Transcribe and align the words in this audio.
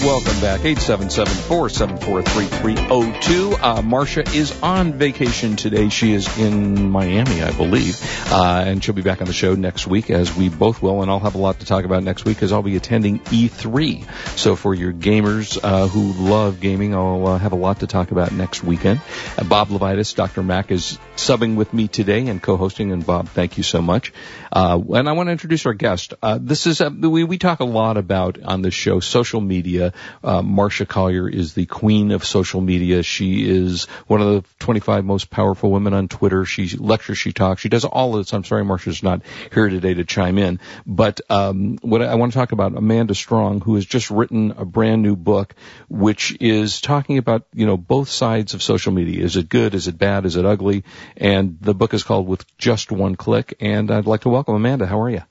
Welcome 0.00 0.40
back. 0.40 0.60
877-474-3302. 0.60 3.58
Uh, 3.60 3.82
Marsha 3.82 4.34
is 4.34 4.58
on 4.62 4.94
vacation 4.94 5.56
today. 5.56 5.90
She 5.90 6.14
is 6.14 6.38
in 6.38 6.90
Miami, 6.90 7.42
I 7.42 7.52
believe. 7.52 8.00
Uh, 8.32 8.64
and 8.66 8.82
she'll 8.82 8.94
be 8.94 9.02
back 9.02 9.20
on 9.20 9.26
the 9.26 9.34
show 9.34 9.54
next 9.54 9.86
week 9.86 10.08
as 10.08 10.34
we 10.34 10.48
both 10.48 10.80
will. 10.80 11.02
And 11.02 11.10
I'll 11.10 11.20
have 11.20 11.34
a 11.34 11.38
lot 11.38 11.60
to 11.60 11.66
talk 11.66 11.84
about 11.84 12.02
next 12.02 12.24
week 12.24 12.38
because 12.38 12.50
I'll 12.50 12.62
be 12.62 12.76
attending 12.76 13.18
E3. 13.18 14.38
So 14.38 14.56
for 14.56 14.74
your 14.74 14.90
gamers, 14.90 15.58
uh, 15.62 15.86
who 15.86 16.14
love 16.14 16.60
gaming, 16.60 16.94
I'll 16.94 17.26
uh, 17.26 17.36
have 17.36 17.52
a 17.52 17.56
lot 17.56 17.80
to 17.80 17.86
talk 17.86 18.10
about 18.10 18.32
next 18.32 18.64
weekend. 18.64 19.02
Uh, 19.36 19.44
Bob 19.44 19.68
Levitus, 19.68 20.14
Dr. 20.14 20.42
Mac 20.42 20.70
is 20.70 20.98
subbing 21.16 21.56
with 21.56 21.74
me 21.74 21.88
today 21.88 22.26
and 22.28 22.42
co-hosting. 22.42 22.90
And 22.90 23.04
Bob, 23.04 23.28
thank 23.28 23.58
you 23.58 23.62
so 23.62 23.82
much. 23.82 24.14
Uh, 24.50 24.80
and 24.94 25.10
I 25.10 25.12
want 25.12 25.26
to 25.26 25.32
introduce 25.32 25.66
our 25.66 25.74
guest. 25.74 26.14
this 26.38 26.66
is, 26.66 26.80
we, 26.80 27.22
we 27.22 27.36
talk 27.36 27.60
a 27.60 27.64
lot 27.64 27.98
about 27.98 28.42
on 28.42 28.62
this 28.62 28.72
show 28.72 29.00
social 29.00 29.42
media 29.42 29.89
uh, 30.22 30.42
Marsha 30.42 30.86
Collier 30.86 31.28
is 31.28 31.54
the 31.54 31.66
queen 31.66 32.10
of 32.10 32.24
social 32.24 32.60
media. 32.60 33.02
She 33.02 33.48
is 33.48 33.84
one 34.06 34.20
of 34.20 34.28
the 34.28 34.44
25 34.60 35.04
most 35.04 35.30
powerful 35.30 35.70
women 35.70 35.94
on 35.94 36.08
Twitter. 36.08 36.44
She 36.44 36.76
lectures, 36.76 37.18
she 37.18 37.32
talks, 37.32 37.60
she 37.60 37.68
does 37.68 37.84
all 37.84 38.16
of 38.16 38.24
this. 38.24 38.32
I'm 38.32 38.44
sorry 38.44 38.64
Marsha's 38.64 39.02
not 39.02 39.22
here 39.52 39.68
today 39.68 39.94
to 39.94 40.04
chime 40.04 40.38
in, 40.38 40.60
but 40.86 41.20
um, 41.30 41.78
what 41.82 42.02
I, 42.02 42.06
I 42.06 42.14
want 42.16 42.32
to 42.32 42.38
talk 42.38 42.52
about 42.52 42.76
Amanda 42.76 43.14
Strong, 43.14 43.60
who 43.62 43.74
has 43.76 43.86
just 43.86 44.10
written 44.10 44.52
a 44.56 44.64
brand 44.64 45.02
new 45.02 45.16
book, 45.16 45.54
which 45.88 46.36
is 46.40 46.80
talking 46.80 47.18
about 47.18 47.46
you 47.54 47.66
know 47.66 47.76
both 47.76 48.08
sides 48.08 48.54
of 48.54 48.62
social 48.62 48.92
media. 48.92 49.24
Is 49.24 49.36
it 49.36 49.48
good? 49.48 49.74
Is 49.74 49.88
it 49.88 49.98
bad? 49.98 50.26
Is 50.26 50.36
it 50.36 50.44
ugly? 50.44 50.84
And 51.16 51.58
the 51.60 51.74
book 51.74 51.94
is 51.94 52.02
called 52.02 52.26
With 52.26 52.44
Just 52.58 52.92
One 52.92 53.16
Click. 53.16 53.54
And 53.60 53.90
I'd 53.90 54.06
like 54.06 54.22
to 54.22 54.28
welcome 54.28 54.54
Amanda. 54.54 54.86
How 54.86 55.00
are 55.02 55.10
you? 55.10 55.22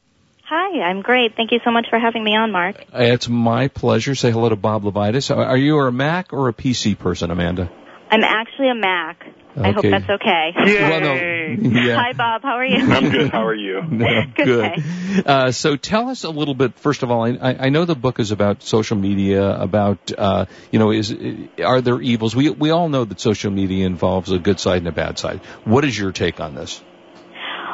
Hi, 0.50 0.82
I'm 0.82 1.04
great. 1.04 1.36
Thank 1.36 1.52
you 1.52 1.60
so 1.64 1.70
much 1.70 1.86
for 1.92 2.00
having 2.00 2.24
me 2.24 2.36
on, 2.36 2.52
Mark. 2.52 2.84
It's 2.92 3.30
my 3.30 3.68
pleasure. 3.68 4.16
Say 4.16 4.32
hello 4.32 4.50
to 4.50 4.56
Bob 4.56 4.84
Levitus. 4.84 5.30
Are 5.30 5.56
you 5.56 5.78
a 5.78 5.92
Mac 5.92 6.34
or 6.34 6.50
a 6.50 6.54
PC 6.54 6.98
person, 6.98 7.30
Amanda? 7.30 7.70
I'm 8.10 8.24
actually 8.24 8.72
a 8.72 8.74
Mac. 8.74 9.22
Okay. 9.56 9.70
I 9.70 9.72
hope 9.74 9.84
that's 9.84 10.10
okay. 10.10 10.52
Yay. 10.66 10.90
Well, 10.90 11.02
no, 11.02 11.14
yeah. 11.70 11.96
Hi, 12.02 12.14
Bob. 12.14 12.42
How 12.42 12.54
are 12.54 12.66
you? 12.66 12.78
I'm 12.78 13.12
good. 13.12 13.30
How 13.30 13.46
are 13.46 13.54
you? 13.54 13.82
good. 14.36 14.84
Uh, 15.24 15.52
so 15.52 15.76
tell 15.76 16.10
us 16.10 16.24
a 16.24 16.32
little 16.32 16.56
bit. 16.56 16.80
First 16.80 17.04
of 17.04 17.12
all, 17.12 17.26
I, 17.26 17.56
I 17.60 17.70
know 17.70 17.86
the 17.86 17.94
book 17.94 18.20
is 18.20 18.32
about 18.32 18.64
social 18.64 18.98
media. 18.98 19.52
About 19.52 20.12
uh, 20.18 20.46
you 20.72 20.80
know, 20.80 20.90
is 20.90 21.16
are 21.64 21.82
there 21.82 22.02
evils? 22.02 22.36
We 22.36 22.50
we 22.50 22.72
all 22.72 22.90
know 22.90 23.06
that 23.06 23.20
social 23.20 23.52
media 23.52 23.86
involves 23.86 24.32
a 24.32 24.40
good 24.40 24.60
side 24.60 24.80
and 24.80 24.88
a 24.88 24.92
bad 24.92 25.20
side. 25.20 25.42
What 25.64 25.86
is 25.86 25.96
your 25.96 26.12
take 26.12 26.40
on 26.40 26.56
this? 26.56 26.82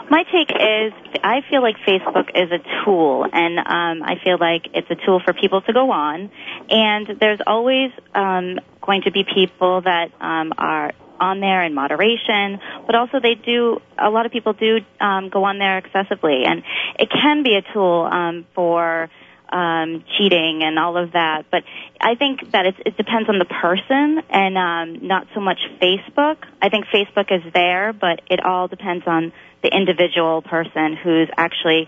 My 0.10 0.24
take 0.32 0.52
is 0.52 0.94
I 1.24 1.42
feel 1.50 1.62
like 1.62 1.78
Facebook 1.88 2.30
is 2.36 2.52
a 2.52 2.60
tool, 2.84 3.26
and 3.32 3.58
um, 3.60 4.04
I 4.04 4.16
feel 4.24 4.38
like 4.40 4.68
it's 4.74 4.90
a 4.92 4.96
tool 5.06 5.20
for 5.26 5.34
people 5.34 5.62
to 5.62 5.74
go 5.74 5.92
on. 5.92 6.30
And 6.70 7.08
there's 7.20 7.40
always 7.46 7.92
um, 8.14 8.60
going 8.82 9.02
to 9.04 9.12
be 9.12 9.24
people 9.24 9.82
that 9.82 10.12
um, 10.22 10.54
are 10.58 10.94
on 11.20 11.40
there 11.40 11.64
in 11.64 11.74
moderation, 11.74 12.60
but 12.86 12.94
also 12.96 13.20
they 13.20 13.36
do. 13.36 13.82
A 13.98 14.10
lot 14.10 14.26
of 14.26 14.32
people 14.32 14.54
do 14.54 14.80
um, 15.00 15.30
go 15.30 15.44
on 15.44 15.58
there 15.58 15.80
excessively, 15.80 16.44
and 16.46 16.64
it 17.00 17.10
can 17.10 17.44
be 17.44 17.56
a 17.56 17.74
tool 17.74 18.08
um, 18.12 18.46
for 18.54 19.10
um, 19.52 20.04
cheating 20.18 20.62
and 20.64 20.78
all 20.78 20.98
of 20.98 21.14
that. 21.14 21.46
But 21.52 21.64
I 22.00 22.16
think 22.16 22.52
that 22.52 22.66
it's, 22.66 22.78
it 22.86 22.98
depends 22.98 23.30
on 23.30 23.40
the 23.40 23.46
person 23.46 24.22
and 24.30 24.58
um, 24.58 25.08
not 25.08 25.28
so 25.34 25.40
much 25.40 25.60
Facebook. 25.82 26.38
I 26.62 26.70
think 26.70 26.86
Facebook 26.88 27.32
is 27.32 27.54
there, 27.54 27.94
but 27.94 28.22
it 28.30 28.44
all 28.44 28.68
depends 28.68 29.06
on 29.08 29.32
the 29.66 29.76
individual 29.76 30.42
person 30.44 30.96
who's 30.96 31.30
actually 31.36 31.88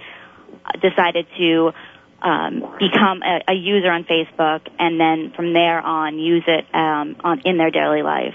decided 0.81 1.27
to 1.37 1.71
um, 2.21 2.75
become 2.79 3.21
a, 3.21 3.51
a, 3.51 3.53
user 3.53 3.91
on 3.91 4.03
Facebook 4.03 4.67
and 4.79 4.99
then 4.99 5.31
from 5.35 5.53
there 5.53 5.79
on 5.79 6.17
use 6.17 6.43
it 6.47 6.65
um, 6.73 7.15
on, 7.23 7.41
in 7.45 7.57
their 7.57 7.69
daily 7.69 8.01
life. 8.01 8.33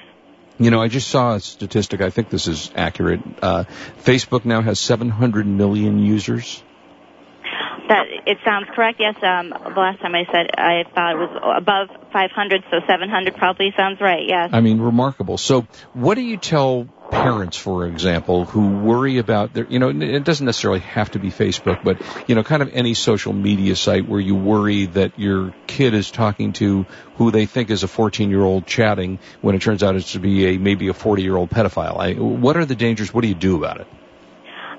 You 0.58 0.70
know, 0.70 0.80
I 0.80 0.86
just 0.86 1.08
saw 1.08 1.34
a 1.34 1.40
statistic. 1.40 2.00
I 2.00 2.10
think 2.10 2.30
this 2.30 2.46
is 2.46 2.70
accurate. 2.76 3.20
Uh, 3.42 3.64
Facebook 4.04 4.44
now 4.44 4.62
has 4.62 4.78
700 4.78 5.46
million 5.46 5.98
users. 5.98 6.62
That 7.88 8.06
it 8.26 8.38
sounds 8.44 8.68
correct. 8.72 9.00
Yes. 9.00 9.16
Um, 9.16 9.48
the 9.48 9.80
last 9.80 10.00
time 10.00 10.14
I 10.14 10.24
said 10.30 10.50
I 10.56 10.84
thought 10.94 11.14
it 11.14 11.18
was 11.18 11.56
above 11.60 11.88
500, 12.12 12.62
so 12.70 12.76
700 12.86 13.36
probably 13.36 13.72
sounds 13.76 14.00
right. 14.00 14.22
Yes. 14.24 14.50
I 14.52 14.60
mean, 14.60 14.80
remarkable. 14.80 15.36
So, 15.36 15.66
what 15.92 16.14
do 16.14 16.20
you 16.20 16.36
tell 16.36 16.86
parents, 17.12 17.58
for 17.58 17.86
example, 17.86 18.46
who 18.46 18.70
worry 18.70 19.18
about 19.18 19.52
their, 19.52 19.66
you 19.66 19.78
know, 19.78 19.90
it 19.90 20.24
doesn't 20.24 20.46
necessarily 20.46 20.80
have 20.80 21.10
to 21.10 21.18
be 21.18 21.30
Facebook, 21.30 21.78
but, 21.84 22.00
you 22.26 22.34
know, 22.34 22.42
kind 22.42 22.62
of 22.62 22.70
any 22.72 22.94
social 22.94 23.34
media 23.34 23.76
site 23.76 24.08
where 24.08 24.18
you 24.18 24.34
worry 24.34 24.86
that 24.86 25.18
your 25.18 25.54
kid 25.66 25.92
is 25.92 26.10
talking 26.10 26.54
to 26.54 26.86
who 27.16 27.30
they 27.30 27.44
think 27.44 27.70
is 27.70 27.82
a 27.82 27.88
14 27.88 28.30
year 28.30 28.42
old 28.42 28.66
chatting 28.66 29.18
when 29.42 29.54
it 29.54 29.60
turns 29.60 29.82
out 29.82 29.94
it's 29.94 30.12
to 30.12 30.20
be 30.20 30.54
a, 30.54 30.58
maybe 30.58 30.88
a 30.88 30.94
40 30.94 31.22
year 31.22 31.36
old 31.36 31.50
pedophile. 31.50 31.98
I, 31.98 32.14
what 32.14 32.56
are 32.56 32.64
the 32.64 32.74
dangers? 32.74 33.12
What 33.12 33.20
do 33.20 33.28
you 33.28 33.34
do 33.34 33.56
about 33.56 33.80
it? 33.80 33.86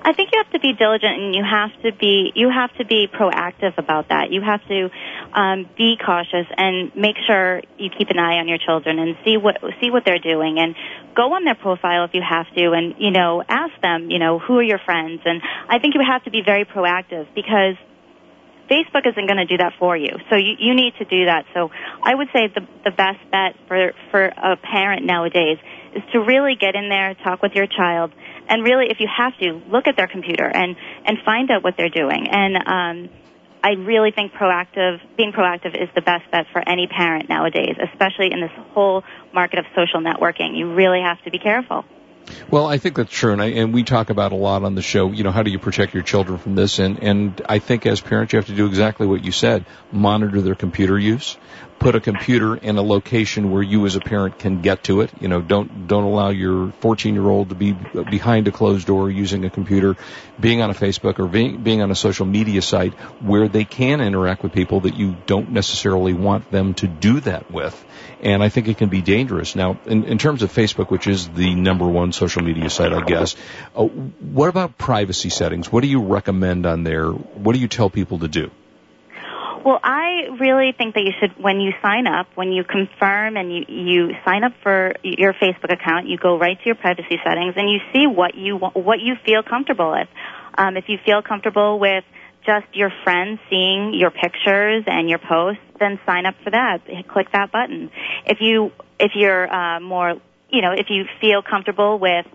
I 0.06 0.12
think 0.12 0.30
you 0.32 0.42
have 0.44 0.52
to 0.52 0.60
be 0.60 0.74
diligent 0.74 1.16
and 1.16 1.34
you 1.34 1.42
have 1.42 1.70
to 1.82 1.90
be 1.96 2.30
you 2.34 2.50
have 2.50 2.70
to 2.76 2.84
be 2.84 3.08
proactive 3.08 3.78
about 3.78 4.10
that. 4.10 4.30
You 4.30 4.42
have 4.42 4.60
to 4.68 4.90
um, 5.32 5.68
be 5.78 5.96
cautious 5.96 6.46
and 6.58 6.94
make 6.94 7.16
sure 7.26 7.62
you 7.78 7.88
keep 7.96 8.10
an 8.10 8.18
eye 8.18 8.36
on 8.36 8.46
your 8.46 8.58
children 8.58 8.98
and 8.98 9.16
see 9.24 9.38
what 9.38 9.56
see 9.80 9.90
what 9.90 10.04
they're 10.04 10.18
doing 10.18 10.58
and 10.58 10.76
go 11.16 11.32
on 11.32 11.44
their 11.44 11.54
profile 11.54 12.04
if 12.04 12.12
you 12.12 12.20
have 12.20 12.46
to 12.54 12.72
and 12.72 12.96
you 12.98 13.12
know 13.12 13.42
ask 13.48 13.72
them 13.80 14.10
you 14.10 14.18
know 14.18 14.38
who 14.38 14.58
are 14.58 14.62
your 14.62 14.80
friends 14.84 15.22
and 15.24 15.40
I 15.70 15.78
think 15.78 15.94
you 15.94 16.02
have 16.06 16.22
to 16.24 16.30
be 16.30 16.42
very 16.44 16.66
proactive 16.66 17.26
because 17.34 17.76
Facebook 18.70 19.06
isn't 19.06 19.26
going 19.26 19.40
to 19.40 19.46
do 19.46 19.58
that 19.58 19.72
for 19.78 19.96
you. 19.96 20.08
So 20.30 20.36
you, 20.36 20.56
you 20.58 20.74
need 20.74 20.94
to 20.98 21.04
do 21.04 21.26
that. 21.26 21.44
So 21.52 21.70
I 22.02 22.14
would 22.14 22.28
say 22.32 22.48
the 22.48 22.66
the 22.84 22.90
best 22.90 23.20
bet 23.30 23.56
for 23.68 23.92
for 24.10 24.24
a 24.24 24.56
parent 24.56 25.06
nowadays 25.06 25.58
is 25.94 26.02
to 26.12 26.18
really 26.20 26.56
get 26.58 26.74
in 26.74 26.88
there, 26.88 27.14
talk 27.14 27.42
with 27.42 27.52
your 27.54 27.66
child, 27.66 28.12
and 28.48 28.62
really, 28.62 28.86
if 28.90 29.00
you 29.00 29.08
have 29.08 29.32
to, 29.38 29.62
look 29.70 29.86
at 29.86 29.96
their 29.96 30.08
computer 30.08 30.46
and 30.46 30.76
and 31.04 31.18
find 31.24 31.50
out 31.50 31.64
what 31.64 31.74
they're 31.76 31.88
doing. 31.88 32.28
And 32.30 32.56
um, 32.56 33.10
I 33.62 33.72
really 33.78 34.10
think 34.10 34.32
proactive, 34.32 35.00
being 35.16 35.32
proactive, 35.32 35.74
is 35.74 35.88
the 35.94 36.02
best 36.02 36.30
bet 36.30 36.46
for 36.52 36.66
any 36.68 36.86
parent 36.86 37.28
nowadays, 37.28 37.76
especially 37.92 38.32
in 38.32 38.40
this 38.40 38.52
whole 38.74 39.02
market 39.32 39.58
of 39.58 39.64
social 39.74 40.00
networking. 40.00 40.56
You 40.56 40.74
really 40.74 41.00
have 41.00 41.22
to 41.24 41.30
be 41.30 41.38
careful. 41.38 41.84
Well, 42.50 42.66
I 42.66 42.78
think 42.78 42.96
that's 42.96 43.12
true, 43.12 43.32
and, 43.32 43.42
I, 43.42 43.46
and 43.46 43.74
we 43.74 43.82
talk 43.82 44.10
about 44.10 44.32
a 44.32 44.36
lot 44.36 44.64
on 44.64 44.74
the 44.74 44.82
show. 44.82 45.10
You 45.10 45.24
know, 45.24 45.30
how 45.30 45.42
do 45.42 45.50
you 45.50 45.58
protect 45.58 45.94
your 45.94 46.02
children 46.02 46.38
from 46.38 46.54
this? 46.54 46.78
And 46.78 47.02
and 47.02 47.40
I 47.48 47.58
think 47.58 47.86
as 47.86 48.00
parents, 48.00 48.32
you 48.32 48.38
have 48.38 48.46
to 48.46 48.54
do 48.54 48.66
exactly 48.66 49.06
what 49.06 49.24
you 49.24 49.32
said: 49.32 49.66
monitor 49.92 50.40
their 50.40 50.54
computer 50.54 50.98
use, 50.98 51.36
put 51.78 51.94
a 51.94 52.00
computer 52.00 52.56
in 52.56 52.76
a 52.76 52.82
location 52.82 53.50
where 53.50 53.62
you 53.62 53.84
as 53.84 53.96
a 53.96 54.00
parent 54.00 54.38
can 54.38 54.62
get 54.62 54.84
to 54.84 55.02
it. 55.02 55.10
You 55.20 55.28
know, 55.28 55.42
don't 55.42 55.86
don't 55.86 56.04
allow 56.04 56.30
your 56.30 56.72
14 56.80 57.14
year 57.14 57.28
old 57.28 57.50
to 57.50 57.54
be 57.54 57.72
behind 57.72 58.48
a 58.48 58.52
closed 58.52 58.86
door 58.86 59.10
using 59.10 59.44
a 59.44 59.50
computer, 59.50 59.96
being 60.40 60.62
on 60.62 60.70
a 60.70 60.74
Facebook 60.74 61.18
or 61.18 61.26
being, 61.26 61.62
being 61.62 61.82
on 61.82 61.90
a 61.90 61.94
social 61.94 62.26
media 62.26 62.62
site 62.62 62.94
where 63.20 63.48
they 63.48 63.64
can 63.64 64.00
interact 64.00 64.42
with 64.42 64.52
people 64.52 64.80
that 64.80 64.96
you 64.96 65.16
don't 65.26 65.50
necessarily 65.50 66.14
want 66.14 66.50
them 66.50 66.74
to 66.74 66.86
do 66.86 67.20
that 67.20 67.50
with. 67.50 67.84
And 68.20 68.42
I 68.42 68.48
think 68.48 68.68
it 68.68 68.78
can 68.78 68.88
be 68.88 69.02
dangerous. 69.02 69.54
Now, 69.54 69.78
in, 69.86 70.04
in 70.04 70.18
terms 70.18 70.42
of 70.42 70.52
Facebook, 70.52 70.90
which 70.90 71.06
is 71.06 71.28
the 71.28 71.54
number 71.54 71.86
one 71.86 72.12
social 72.12 72.42
media 72.42 72.70
site, 72.70 72.92
I 72.92 73.02
guess, 73.02 73.36
uh, 73.76 73.84
what 73.84 74.48
about 74.48 74.78
privacy 74.78 75.28
settings? 75.30 75.70
What 75.70 75.82
do 75.82 75.88
you 75.88 76.02
recommend 76.02 76.64
on 76.64 76.84
there? 76.84 77.10
What 77.10 77.54
do 77.54 77.60
you 77.60 77.68
tell 77.68 77.90
people 77.90 78.20
to 78.20 78.28
do? 78.28 78.50
Well, 79.64 79.80
I 79.82 80.28
really 80.38 80.72
think 80.76 80.94
that 80.94 81.04
you 81.04 81.12
should, 81.18 81.42
when 81.42 81.58
you 81.58 81.72
sign 81.80 82.06
up, 82.06 82.26
when 82.34 82.52
you 82.52 82.64
confirm 82.64 83.38
and 83.38 83.50
you, 83.50 83.64
you 83.66 84.10
sign 84.22 84.44
up 84.44 84.52
for 84.62 84.92
your 85.02 85.32
Facebook 85.32 85.72
account, 85.72 86.06
you 86.06 86.18
go 86.18 86.38
right 86.38 86.58
to 86.58 86.66
your 86.66 86.74
privacy 86.74 87.18
settings 87.24 87.54
and 87.56 87.70
you 87.70 87.78
see 87.90 88.06
what 88.06 88.34
you 88.34 88.58
what 88.58 89.00
you 89.00 89.14
feel 89.24 89.42
comfortable 89.42 89.92
with. 89.92 90.08
Um, 90.58 90.76
if 90.76 90.84
you 90.88 90.98
feel 91.06 91.22
comfortable 91.22 91.78
with 91.78 92.04
just 92.44 92.66
your 92.74 92.92
friends 93.04 93.40
seeing 93.48 93.94
your 93.94 94.10
pictures 94.10 94.84
and 94.86 95.08
your 95.08 95.18
posts, 95.18 95.62
then 95.80 95.98
sign 96.04 96.26
up 96.26 96.34
for 96.44 96.50
that. 96.50 96.80
Click 97.08 97.32
that 97.32 97.50
button. 97.50 97.90
If 98.26 98.42
you 98.42 98.70
if 99.00 99.12
you're 99.14 99.50
uh, 99.50 99.80
more, 99.80 100.20
you 100.50 100.60
know, 100.60 100.72
if 100.72 100.90
you 100.90 101.06
feel 101.22 101.40
comfortable 101.40 101.98
with 101.98 102.26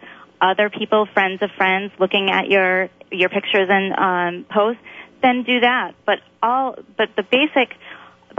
other 0.41 0.71
people, 0.71 1.07
friends 1.13 1.43
of 1.43 1.51
friends, 1.55 1.91
looking 1.99 2.31
at 2.31 2.47
your 2.47 2.89
your 3.11 3.29
pictures 3.29 3.69
and 3.69 3.93
um, 3.93 4.45
posts 4.49 4.81
then 5.21 5.43
do 5.43 5.61
that. 5.61 5.95
But 6.05 6.19
all, 6.41 6.75
but 6.97 7.09
the 7.15 7.23
basic, 7.23 7.75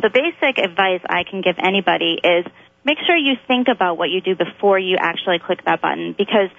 the 0.02 0.10
basic 0.10 0.58
advice 0.58 1.00
I 1.08 1.24
can 1.24 1.42
give 1.42 1.56
anybody 1.58 2.18
is 2.22 2.46
make 2.84 2.98
sure 3.06 3.16
you 3.16 3.34
think 3.46 3.68
about 3.68 3.98
what 3.98 4.10
you 4.10 4.20
do 4.20 4.34
before 4.34 4.78
you 4.78 4.96
actually 4.98 5.38
click 5.38 5.64
that 5.64 5.80
button 5.80 6.14
because 6.16 6.50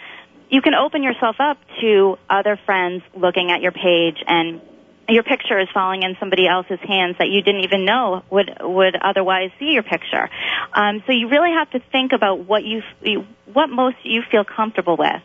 you 0.50 0.62
can 0.62 0.76
open 0.76 1.02
yourself 1.02 1.38
up 1.40 1.58
to 1.80 2.18
other 2.30 2.60
friends 2.66 3.04
looking 3.16 3.52
at 3.52 3.62
your 3.62 3.72
page 3.72 4.22
and 4.28 4.62
your 5.10 5.24
picture 5.24 5.60
is 5.60 5.68
falling 5.74 6.04
in 6.04 6.16
somebody 6.20 6.48
else's 6.48 6.80
hands 6.88 7.18
that 7.18 7.28
you 7.28 7.42
didn't 7.42 7.64
even 7.64 7.86
know 7.86 8.24
would 8.30 8.50
would 8.62 8.96
otherwise 8.96 9.50
see 9.60 9.72
your 9.72 9.84
picture. 9.84 10.30
Um, 10.74 11.04
so 11.06 11.12
you 11.12 11.28
really 11.28 11.52
have 11.52 11.70
to 11.72 11.80
think 11.92 12.12
about 12.14 12.46
what 12.46 12.64
you 12.64 12.82
what 13.52 13.68
most 13.70 13.98
you 14.04 14.22
feel 14.30 14.44
comfortable 14.46 14.96
with 14.98 15.22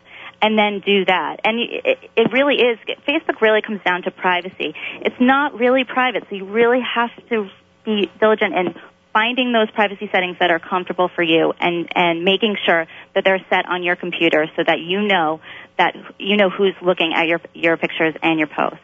and 0.46 0.56
then 0.56 0.78
do 0.78 1.04
that. 1.04 1.40
And 1.42 1.58
it, 1.58 1.98
it 2.14 2.32
really 2.32 2.54
is, 2.54 2.78
Facebook 3.04 3.40
really 3.40 3.62
comes 3.62 3.80
down 3.84 4.02
to 4.02 4.12
privacy. 4.12 4.76
It's 5.00 5.20
not 5.20 5.58
really 5.58 5.82
private, 5.82 6.22
so 6.30 6.36
you 6.36 6.44
really 6.44 6.80
have 6.80 7.10
to 7.30 7.50
be 7.84 8.08
diligent 8.20 8.54
in 8.54 8.74
finding 9.12 9.52
those 9.52 9.68
privacy 9.72 10.08
settings 10.12 10.36
that 10.38 10.52
are 10.52 10.60
comfortable 10.60 11.08
for 11.08 11.22
you 11.22 11.52
and, 11.58 11.88
and 11.96 12.22
making 12.22 12.56
sure 12.64 12.86
that 13.14 13.24
they're 13.24 13.44
set 13.50 13.66
on 13.68 13.82
your 13.82 13.96
computer 13.96 14.46
so 14.54 14.62
that 14.64 14.78
you 14.78 15.02
know 15.02 15.40
that 15.78 15.96
you 16.18 16.36
know 16.36 16.48
who's 16.48 16.74
looking 16.80 17.12
at 17.14 17.26
your 17.26 17.40
your 17.52 17.76
pictures 17.76 18.14
and 18.22 18.38
your 18.38 18.48
posts. 18.48 18.78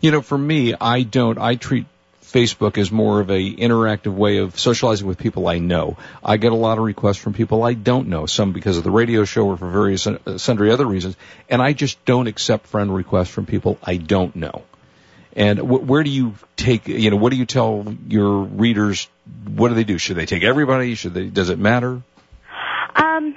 You 0.00 0.10
know, 0.12 0.22
for 0.22 0.38
me, 0.38 0.74
I 0.80 1.02
don't. 1.02 1.36
I 1.36 1.56
treat 1.56 1.86
Facebook 2.32 2.76
is 2.76 2.92
more 2.92 3.20
of 3.20 3.30
a 3.30 3.54
interactive 3.54 4.14
way 4.14 4.38
of 4.38 4.58
socializing 4.58 5.06
with 5.06 5.18
people 5.18 5.48
I 5.48 5.58
know. 5.58 5.96
I 6.22 6.36
get 6.36 6.52
a 6.52 6.56
lot 6.56 6.78
of 6.78 6.84
requests 6.84 7.16
from 7.16 7.32
people 7.32 7.62
I 7.62 7.72
don't 7.72 8.08
know, 8.08 8.26
some 8.26 8.52
because 8.52 8.76
of 8.76 8.84
the 8.84 8.90
radio 8.90 9.24
show 9.24 9.46
or 9.46 9.56
for 9.56 9.70
various 9.70 10.06
uh, 10.06 10.36
sundry 10.36 10.70
other 10.70 10.86
reasons, 10.86 11.16
and 11.48 11.62
I 11.62 11.72
just 11.72 12.04
don't 12.04 12.26
accept 12.26 12.66
friend 12.66 12.94
requests 12.94 13.30
from 13.30 13.46
people 13.46 13.78
I 13.82 13.96
don't 13.96 14.36
know. 14.36 14.62
And 15.34 15.60
where 15.68 16.02
do 16.02 16.10
you 16.10 16.34
take, 16.56 16.88
you 16.88 17.10
know, 17.10 17.16
what 17.16 17.30
do 17.30 17.36
you 17.36 17.46
tell 17.46 17.96
your 18.08 18.42
readers? 18.42 19.08
What 19.46 19.68
do 19.68 19.74
they 19.74 19.84
do? 19.84 19.96
Should 19.96 20.16
they 20.16 20.26
take 20.26 20.42
everybody? 20.42 20.96
Should 20.96 21.14
they, 21.14 21.26
does 21.26 21.48
it 21.48 21.58
matter? 21.58 22.02
Um, 22.96 23.36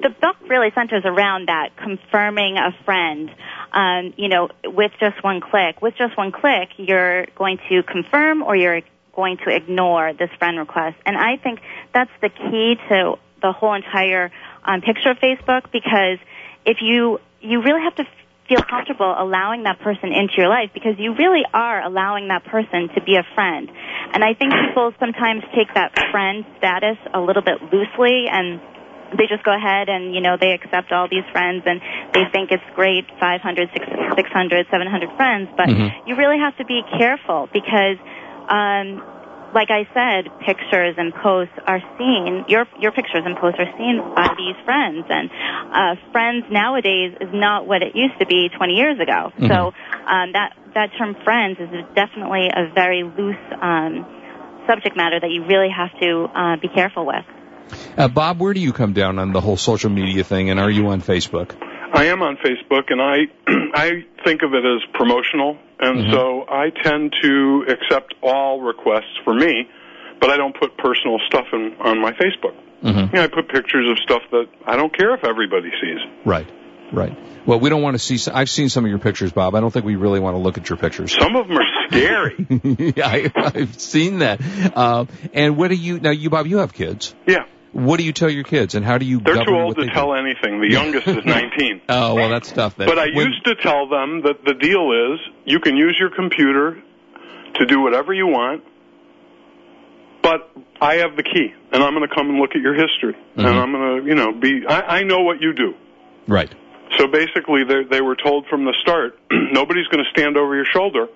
the 0.00 0.10
book 0.20 0.36
really 0.48 0.70
centers 0.74 1.02
around 1.04 1.48
that 1.48 1.76
confirming 1.76 2.56
a 2.56 2.72
friend 2.84 3.30
um, 3.72 4.14
you 4.16 4.28
know, 4.28 4.48
with 4.64 4.92
just 5.00 5.22
one 5.24 5.40
click. 5.40 5.80
With 5.80 5.94
just 5.96 6.16
one 6.16 6.32
click, 6.32 6.70
you're 6.76 7.26
going 7.36 7.58
to 7.68 7.82
confirm 7.82 8.42
or 8.42 8.54
you're 8.54 8.82
going 9.14 9.38
to 9.38 9.54
ignore 9.54 10.12
this 10.12 10.30
friend 10.38 10.58
request. 10.58 10.96
And 11.04 11.16
I 11.16 11.36
think 11.36 11.60
that's 11.92 12.10
the 12.20 12.28
key 12.28 12.76
to 12.88 13.14
the 13.40 13.52
whole 13.52 13.74
entire 13.74 14.30
um, 14.64 14.80
picture 14.80 15.10
of 15.10 15.18
Facebook 15.18 15.72
because 15.72 16.18
if 16.64 16.78
you 16.80 17.18
you 17.40 17.60
really 17.60 17.82
have 17.82 17.96
to 17.96 18.06
feel 18.48 18.62
comfortable 18.62 19.14
allowing 19.18 19.64
that 19.64 19.78
person 19.80 20.12
into 20.12 20.34
your 20.36 20.48
life 20.48 20.70
because 20.74 20.94
you 20.98 21.14
really 21.14 21.42
are 21.52 21.82
allowing 21.82 22.28
that 22.28 22.44
person 22.44 22.88
to 22.94 23.00
be 23.02 23.16
a 23.16 23.24
friend. 23.34 23.70
And 24.12 24.22
I 24.22 24.34
think 24.34 24.52
people 24.68 24.92
sometimes 25.00 25.42
take 25.54 25.72
that 25.74 25.92
friend 26.10 26.44
status 26.58 26.98
a 27.14 27.20
little 27.20 27.42
bit 27.42 27.62
loosely 27.72 28.26
and 28.30 28.60
they 29.16 29.26
just 29.26 29.44
go 29.44 29.54
ahead 29.54 29.88
and 29.88 30.14
you 30.14 30.20
know 30.20 30.36
they 30.40 30.52
accept 30.52 30.92
all 30.92 31.08
these 31.08 31.26
friends 31.32 31.62
and 31.66 31.80
they 32.14 32.24
think 32.32 32.50
it's 32.50 32.64
great 32.74 33.06
500 33.20 33.68
600 33.72 34.66
700 34.70 35.16
friends 35.16 35.48
but 35.56 35.68
mm-hmm. 35.68 36.08
you 36.08 36.16
really 36.16 36.38
have 36.38 36.56
to 36.56 36.64
be 36.64 36.82
careful 36.98 37.48
because 37.52 37.98
um 38.48 39.02
like 39.54 39.68
I 39.70 39.84
said, 39.92 40.32
pictures 40.40 40.96
and 40.96 41.12
posts 41.14 41.54
are 41.66 41.80
seen. 41.98 42.44
Your 42.48 42.64
your 42.80 42.92
pictures 42.92 43.22
and 43.24 43.36
posts 43.36 43.60
are 43.60 43.70
seen 43.76 44.00
by 44.14 44.28
these 44.36 44.56
friends, 44.64 45.04
and 45.08 45.28
uh, 45.28 45.94
friends 46.10 46.46
nowadays 46.50 47.12
is 47.20 47.28
not 47.32 47.66
what 47.66 47.82
it 47.82 47.94
used 47.94 48.18
to 48.18 48.26
be 48.26 48.48
20 48.48 48.72
years 48.72 48.98
ago. 48.98 49.30
Mm-hmm. 49.36 49.46
So 49.48 49.72
um, 50.08 50.32
that 50.32 50.56
that 50.74 50.90
term 50.98 51.16
friends 51.24 51.58
is 51.60 51.68
definitely 51.94 52.48
a 52.48 52.72
very 52.74 53.04
loose 53.04 53.44
um, 53.60 54.06
subject 54.66 54.96
matter 54.96 55.20
that 55.20 55.30
you 55.30 55.44
really 55.44 55.68
have 55.70 55.92
to 56.00 56.28
uh, 56.32 56.56
be 56.56 56.68
careful 56.68 57.06
with. 57.06 57.24
Uh, 57.96 58.08
Bob, 58.08 58.40
where 58.40 58.54
do 58.54 58.60
you 58.60 58.72
come 58.72 58.92
down 58.92 59.18
on 59.18 59.32
the 59.32 59.40
whole 59.40 59.56
social 59.56 59.90
media 59.90 60.24
thing, 60.24 60.50
and 60.50 60.58
are 60.58 60.70
you 60.70 60.88
on 60.88 61.00
Facebook? 61.00 61.56
I 61.92 62.06
am 62.06 62.22
on 62.22 62.36
Facebook, 62.36 62.90
and 62.90 63.00
I 63.02 63.26
I 63.74 64.04
think 64.24 64.42
of 64.42 64.54
it 64.54 64.64
as 64.64 64.82
promotional, 64.94 65.58
and 65.78 65.98
mm-hmm. 65.98 66.12
so 66.12 66.46
I 66.48 66.70
tend 66.82 67.14
to 67.22 67.66
accept 67.68 68.14
all 68.22 68.60
requests 68.62 69.18
for 69.24 69.34
me, 69.34 69.68
but 70.20 70.30
I 70.30 70.36
don't 70.36 70.58
put 70.58 70.76
personal 70.78 71.18
stuff 71.26 71.46
in, 71.52 71.76
on 71.80 72.00
my 72.00 72.12
Facebook. 72.12 72.56
Mm-hmm. 72.82 72.98
You 72.98 73.12
know, 73.12 73.24
I 73.24 73.28
put 73.28 73.48
pictures 73.48 73.88
of 73.90 73.98
stuff 74.02 74.22
that 74.30 74.46
I 74.66 74.76
don't 74.76 74.96
care 74.96 75.14
if 75.14 75.24
everybody 75.24 75.70
sees. 75.80 76.00
Right, 76.24 76.48
right. 76.92 77.16
Well, 77.46 77.58
we 77.58 77.70
don't 77.70 77.82
want 77.82 77.94
to 77.94 77.98
see. 77.98 78.30
I've 78.30 78.50
seen 78.50 78.68
some 78.68 78.84
of 78.84 78.90
your 78.90 79.00
pictures, 79.00 79.32
Bob. 79.32 79.54
I 79.54 79.60
don't 79.60 79.72
think 79.72 79.84
we 79.84 79.96
really 79.96 80.20
want 80.20 80.34
to 80.34 80.38
look 80.38 80.58
at 80.58 80.68
your 80.68 80.78
pictures. 80.78 81.12
Some 81.12 81.34
of 81.34 81.48
them 81.48 81.58
are 81.58 81.88
scary. 81.88 82.46
yeah, 82.96 83.08
I, 83.08 83.58
have 83.58 83.80
seen 83.80 84.20
that. 84.20 84.40
Uh, 84.74 85.06
and 85.32 85.56
what 85.56 85.68
do 85.68 85.74
you 85.74 85.98
now? 85.98 86.10
You, 86.10 86.30
Bob, 86.30 86.46
you 86.46 86.58
have 86.58 86.72
kids. 86.72 87.14
Yeah. 87.26 87.44
What 87.72 87.96
do 87.96 88.04
you 88.04 88.12
tell 88.12 88.28
your 88.28 88.44
kids, 88.44 88.74
and 88.74 88.84
how 88.84 88.98
do 88.98 89.06
you? 89.06 89.18
They're 89.20 89.44
too 89.44 89.54
old 89.54 89.76
to 89.76 89.86
tell 89.86 90.08
do? 90.08 90.14
anything. 90.14 90.60
The 90.60 90.70
youngest 90.70 91.08
is 91.08 91.24
19. 91.24 91.82
Oh 91.88 92.14
well, 92.14 92.28
that's 92.28 92.52
tough. 92.52 92.76
Then. 92.76 92.86
But 92.86 92.98
I 92.98 93.06
when... 93.14 93.28
used 93.28 93.44
to 93.46 93.54
tell 93.56 93.88
them 93.88 94.22
that 94.22 94.44
the 94.44 94.54
deal 94.54 95.14
is 95.14 95.20
you 95.46 95.58
can 95.58 95.76
use 95.76 95.96
your 95.98 96.10
computer 96.10 96.82
to 97.54 97.66
do 97.66 97.80
whatever 97.80 98.12
you 98.12 98.26
want, 98.26 98.62
but 100.22 100.50
I 100.80 100.96
have 100.96 101.16
the 101.16 101.22
key, 101.22 101.54
and 101.72 101.82
I'm 101.82 101.94
going 101.94 102.06
to 102.06 102.14
come 102.14 102.28
and 102.28 102.38
look 102.38 102.50
at 102.54 102.60
your 102.60 102.74
history, 102.74 103.14
mm-hmm. 103.14 103.40
and 103.40 103.58
I'm 103.58 103.72
going 103.72 104.02
to, 104.02 104.08
you 104.08 104.14
know, 104.14 104.32
be. 104.32 104.66
I, 104.68 104.98
I 104.98 105.02
know 105.04 105.22
what 105.22 105.40
you 105.40 105.54
do. 105.54 105.74
Right. 106.28 106.52
So 106.98 107.06
basically, 107.06 107.64
they, 107.64 107.84
they 107.88 108.00
were 108.00 108.16
told 108.16 108.46
from 108.46 108.64
the 108.64 108.74
start, 108.82 109.18
nobody's 109.30 109.86
going 109.88 110.04
to 110.04 110.10
stand 110.10 110.36
over 110.36 110.54
your 110.54 110.66
shoulder 110.66 111.08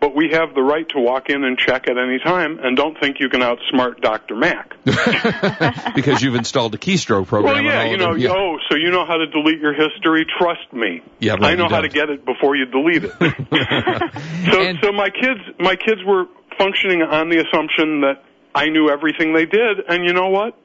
but 0.00 0.16
we 0.16 0.30
have 0.32 0.54
the 0.54 0.62
right 0.62 0.88
to 0.88 0.98
walk 0.98 1.28
in 1.28 1.44
and 1.44 1.58
check 1.58 1.86
at 1.88 1.98
any 1.98 2.18
time 2.18 2.58
and 2.62 2.76
don't 2.76 2.98
think 2.98 3.20
you 3.20 3.28
can 3.28 3.42
outsmart 3.42 4.00
Dr. 4.00 4.34
Mac. 4.34 4.74
because 5.94 6.22
you've 6.22 6.34
installed 6.34 6.74
a 6.74 6.78
keystroke 6.78 7.26
program. 7.26 7.54
Well, 7.54 7.64
yeah, 7.64 7.90
you 7.90 7.98
know, 7.98 8.14
yeah. 8.14 8.30
oh, 8.30 8.56
so 8.70 8.76
you 8.76 8.90
know 8.90 9.04
how 9.04 9.18
to 9.18 9.26
delete 9.26 9.60
your 9.60 9.74
history? 9.74 10.24
Trust 10.38 10.72
me. 10.72 11.02
Yeah, 11.18 11.36
I 11.40 11.54
know 11.54 11.68
how 11.68 11.82
to 11.82 11.88
get 11.88 12.08
it 12.08 12.24
before 12.24 12.56
you 12.56 12.64
delete 12.64 13.04
it. 13.04 13.12
so, 14.50 14.60
and, 14.62 14.78
so 14.82 14.92
my 14.92 15.10
kids, 15.10 15.40
my 15.58 15.76
kids 15.76 16.00
were 16.04 16.24
functioning 16.56 17.02
on 17.02 17.28
the 17.28 17.44
assumption 17.44 18.00
that 18.00 18.24
I 18.54 18.68
knew 18.68 18.88
everything 18.88 19.34
they 19.34 19.44
did, 19.44 19.80
and 19.86 20.06
you 20.06 20.14
know 20.14 20.28
what? 20.28 20.56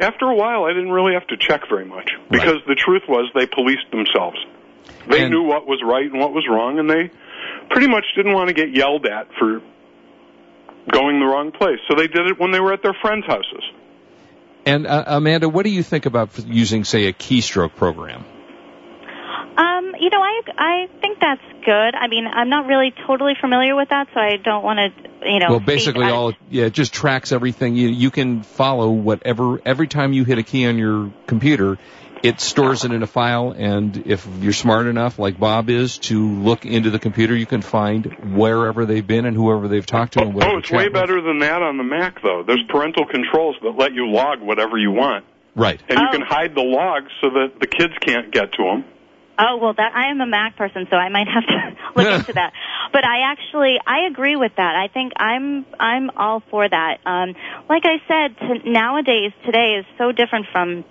After 0.00 0.26
a 0.26 0.34
while, 0.34 0.64
I 0.64 0.72
didn't 0.72 0.90
really 0.90 1.14
have 1.14 1.26
to 1.28 1.36
check 1.36 1.68
very 1.68 1.84
much 1.84 2.10
because 2.30 2.54
right. 2.54 2.66
the 2.66 2.74
truth 2.74 3.02
was 3.08 3.30
they 3.34 3.46
policed 3.46 3.90
themselves. 3.92 4.38
They 5.08 5.22
and, 5.22 5.30
knew 5.30 5.42
what 5.42 5.66
was 5.66 5.82
right 5.84 6.10
and 6.10 6.18
what 6.18 6.32
was 6.32 6.46
wrong, 6.50 6.78
and 6.78 6.90
they 6.90 7.10
pretty 7.70 7.88
much 7.88 8.04
didn't 8.16 8.32
want 8.32 8.48
to 8.48 8.54
get 8.54 8.74
yelled 8.74 9.06
at 9.06 9.28
for 9.38 9.60
going 10.90 11.20
the 11.20 11.26
wrong 11.26 11.52
place. 11.52 11.78
So 11.88 11.94
they 11.96 12.08
did 12.08 12.26
it 12.26 12.40
when 12.40 12.50
they 12.50 12.60
were 12.60 12.72
at 12.72 12.82
their 12.82 12.96
friends' 13.00 13.24
houses. 13.26 13.62
And 14.66 14.86
uh, 14.86 15.04
Amanda, 15.06 15.48
what 15.48 15.64
do 15.64 15.70
you 15.70 15.82
think 15.82 16.06
about 16.06 16.38
using, 16.46 16.84
say, 16.84 17.06
a 17.06 17.12
keystroke 17.12 17.76
program? 17.76 18.24
You 20.04 20.10
know, 20.10 20.20
I 20.20 20.42
I 20.58 20.88
think 21.00 21.18
that's 21.18 21.40
good. 21.64 21.94
I 21.94 22.08
mean, 22.08 22.26
I'm 22.26 22.50
not 22.50 22.66
really 22.66 22.92
totally 23.06 23.32
familiar 23.40 23.74
with 23.74 23.88
that, 23.88 24.08
so 24.12 24.20
I 24.20 24.36
don't 24.36 24.62
want 24.62 24.78
to, 24.78 25.10
you 25.26 25.38
know. 25.38 25.46
Well, 25.48 25.60
basically, 25.60 26.04
all 26.04 26.34
yeah, 26.50 26.66
it 26.66 26.74
just 26.74 26.92
tracks 26.92 27.32
everything. 27.32 27.74
You 27.74 27.88
you 27.88 28.10
can 28.10 28.42
follow 28.42 28.90
whatever 28.90 29.62
every 29.64 29.88
time 29.88 30.12
you 30.12 30.24
hit 30.24 30.36
a 30.36 30.42
key 30.42 30.66
on 30.66 30.76
your 30.76 31.10
computer, 31.26 31.78
it 32.22 32.38
stores 32.38 32.84
it 32.84 32.92
in 32.92 33.02
a 33.02 33.06
file, 33.06 33.54
and 33.56 33.96
if 34.06 34.28
you're 34.40 34.52
smart 34.52 34.88
enough, 34.88 35.18
like 35.18 35.40
Bob 35.40 35.70
is, 35.70 35.96
to 36.00 36.22
look 36.22 36.66
into 36.66 36.90
the 36.90 36.98
computer, 36.98 37.34
you 37.34 37.46
can 37.46 37.62
find 37.62 38.36
wherever 38.36 38.84
they've 38.84 39.06
been 39.06 39.24
and 39.24 39.34
whoever 39.34 39.68
they've 39.68 39.86
talked 39.86 40.12
to. 40.14 40.24
Oh, 40.24 40.32
oh 40.34 40.58
it's 40.58 40.70
way 40.70 40.84
with. 40.84 40.92
better 40.92 41.22
than 41.22 41.38
that 41.38 41.62
on 41.62 41.78
the 41.78 41.82
Mac, 41.82 42.20
though. 42.20 42.42
There's 42.46 42.62
parental 42.68 43.06
controls 43.06 43.56
that 43.62 43.70
let 43.70 43.94
you 43.94 44.10
log 44.10 44.42
whatever 44.42 44.76
you 44.76 44.90
want. 44.90 45.24
Right. 45.56 45.80
And 45.88 45.98
oh. 45.98 46.02
you 46.02 46.08
can 46.10 46.22
oh. 46.24 46.26
hide 46.26 46.54
the 46.54 46.62
logs 46.62 47.10
so 47.22 47.30
that 47.30 47.58
the 47.58 47.66
kids 47.66 47.94
can't 48.00 48.30
get 48.30 48.52
to 48.52 48.62
them. 48.64 48.84
Oh 49.38 49.58
well, 49.60 49.74
that 49.74 49.92
I 49.94 50.10
am 50.10 50.20
a 50.20 50.26
Mac 50.26 50.56
person, 50.56 50.86
so 50.90 50.96
I 50.96 51.08
might 51.08 51.26
have 51.26 51.44
to 51.46 51.76
look 51.96 52.20
into 52.20 52.32
that. 52.40 52.52
But 52.92 53.04
I 53.04 53.32
actually 53.32 53.76
I 53.86 54.06
agree 54.10 54.36
with 54.36 54.52
that. 54.56 54.74
I 54.76 54.88
think 54.92 55.12
I'm 55.16 55.66
I'm 55.78 56.10
all 56.16 56.42
for 56.50 56.68
that. 56.68 56.98
Um, 57.04 57.34
like 57.68 57.82
I 57.84 57.98
said, 58.06 58.36
to, 58.38 58.70
nowadays 58.70 59.32
today 59.44 59.80
is 59.80 59.86
so 59.98 60.12
different 60.12 60.46
from 60.52 60.84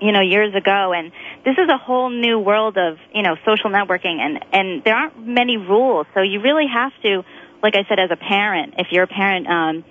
you 0.00 0.12
know 0.12 0.20
years 0.20 0.54
ago 0.54 0.92
and 0.92 1.10
this 1.44 1.56
is 1.56 1.68
a 1.70 1.78
whole 1.78 2.10
new 2.10 2.38
world 2.38 2.76
of 2.76 2.98
you 3.14 3.22
know 3.22 3.34
social 3.46 3.70
networking 3.70 4.20
and 4.20 4.44
and 4.52 4.84
there 4.84 4.94
aren't 4.94 5.26
many 5.26 5.56
rules 5.56 6.06
so 6.12 6.20
you 6.20 6.40
really 6.42 6.66
have 6.70 6.92
to 7.02 7.22
like 7.62 7.74
i 7.76 7.88
said 7.88 7.98
as 7.98 8.10
a 8.10 8.16
parent 8.16 8.74
if 8.76 8.88
you're 8.90 9.04
a 9.04 9.08
parent 9.08 9.46
um 9.46 9.84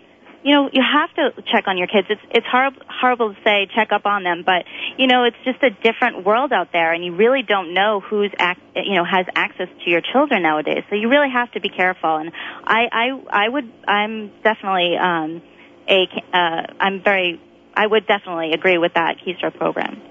you 0.46 0.52
know 0.54 0.70
you 0.72 0.82
have 0.82 1.12
to 1.16 1.42
check 1.52 1.68
on 1.68 1.78
your 1.78 1.88
kids 1.88 2.08
it's 2.10 2.22
it's 2.32 2.46
horrible 2.50 2.82
horrible 2.88 3.34
to 3.34 3.40
say 3.44 3.68
check 3.76 3.90
up 3.92 4.06
on 4.06 4.24
them 4.24 4.44
but 4.46 4.64
you 4.98 5.08
know 5.08 5.26
it's 5.26 5.38
just 5.44 5.62
a 5.64 5.72
different 5.84 6.24
world 6.26 6.54
out 6.54 6.70
there 6.72 6.94
and 6.94 7.04
you 7.04 7.16
really 7.16 7.42
don't 7.42 7.74
know 7.74 8.00
who's 8.00 8.32
ac- 8.40 8.62
you 8.76 8.96
know 8.96 9.04
has 9.04 9.26
access 9.36 9.68
to 9.84 9.90
your 9.90 10.02
children 10.14 10.44
nowadays 10.44 10.84
so 10.90 10.96
you 10.96 11.10
really 11.10 11.32
have 11.34 11.52
to 11.52 11.60
be 11.60 11.70
careful 11.70 12.18
and 12.18 12.32
i 12.64 12.86
i 12.92 13.46
i 13.46 13.50
would 13.50 13.70
i'm 13.88 14.32
definitely 14.44 14.96
um 14.96 15.42
a 15.90 16.08
uh 16.32 16.62
i'm 16.80 17.02
very 17.04 17.42
I 17.76 17.88
would 17.88 18.08
definitely 18.08 18.54
agree 18.54 18.78
with 18.78 18.94
that 18.94 19.18
keystroke 19.26 19.58
program. 19.58 20.02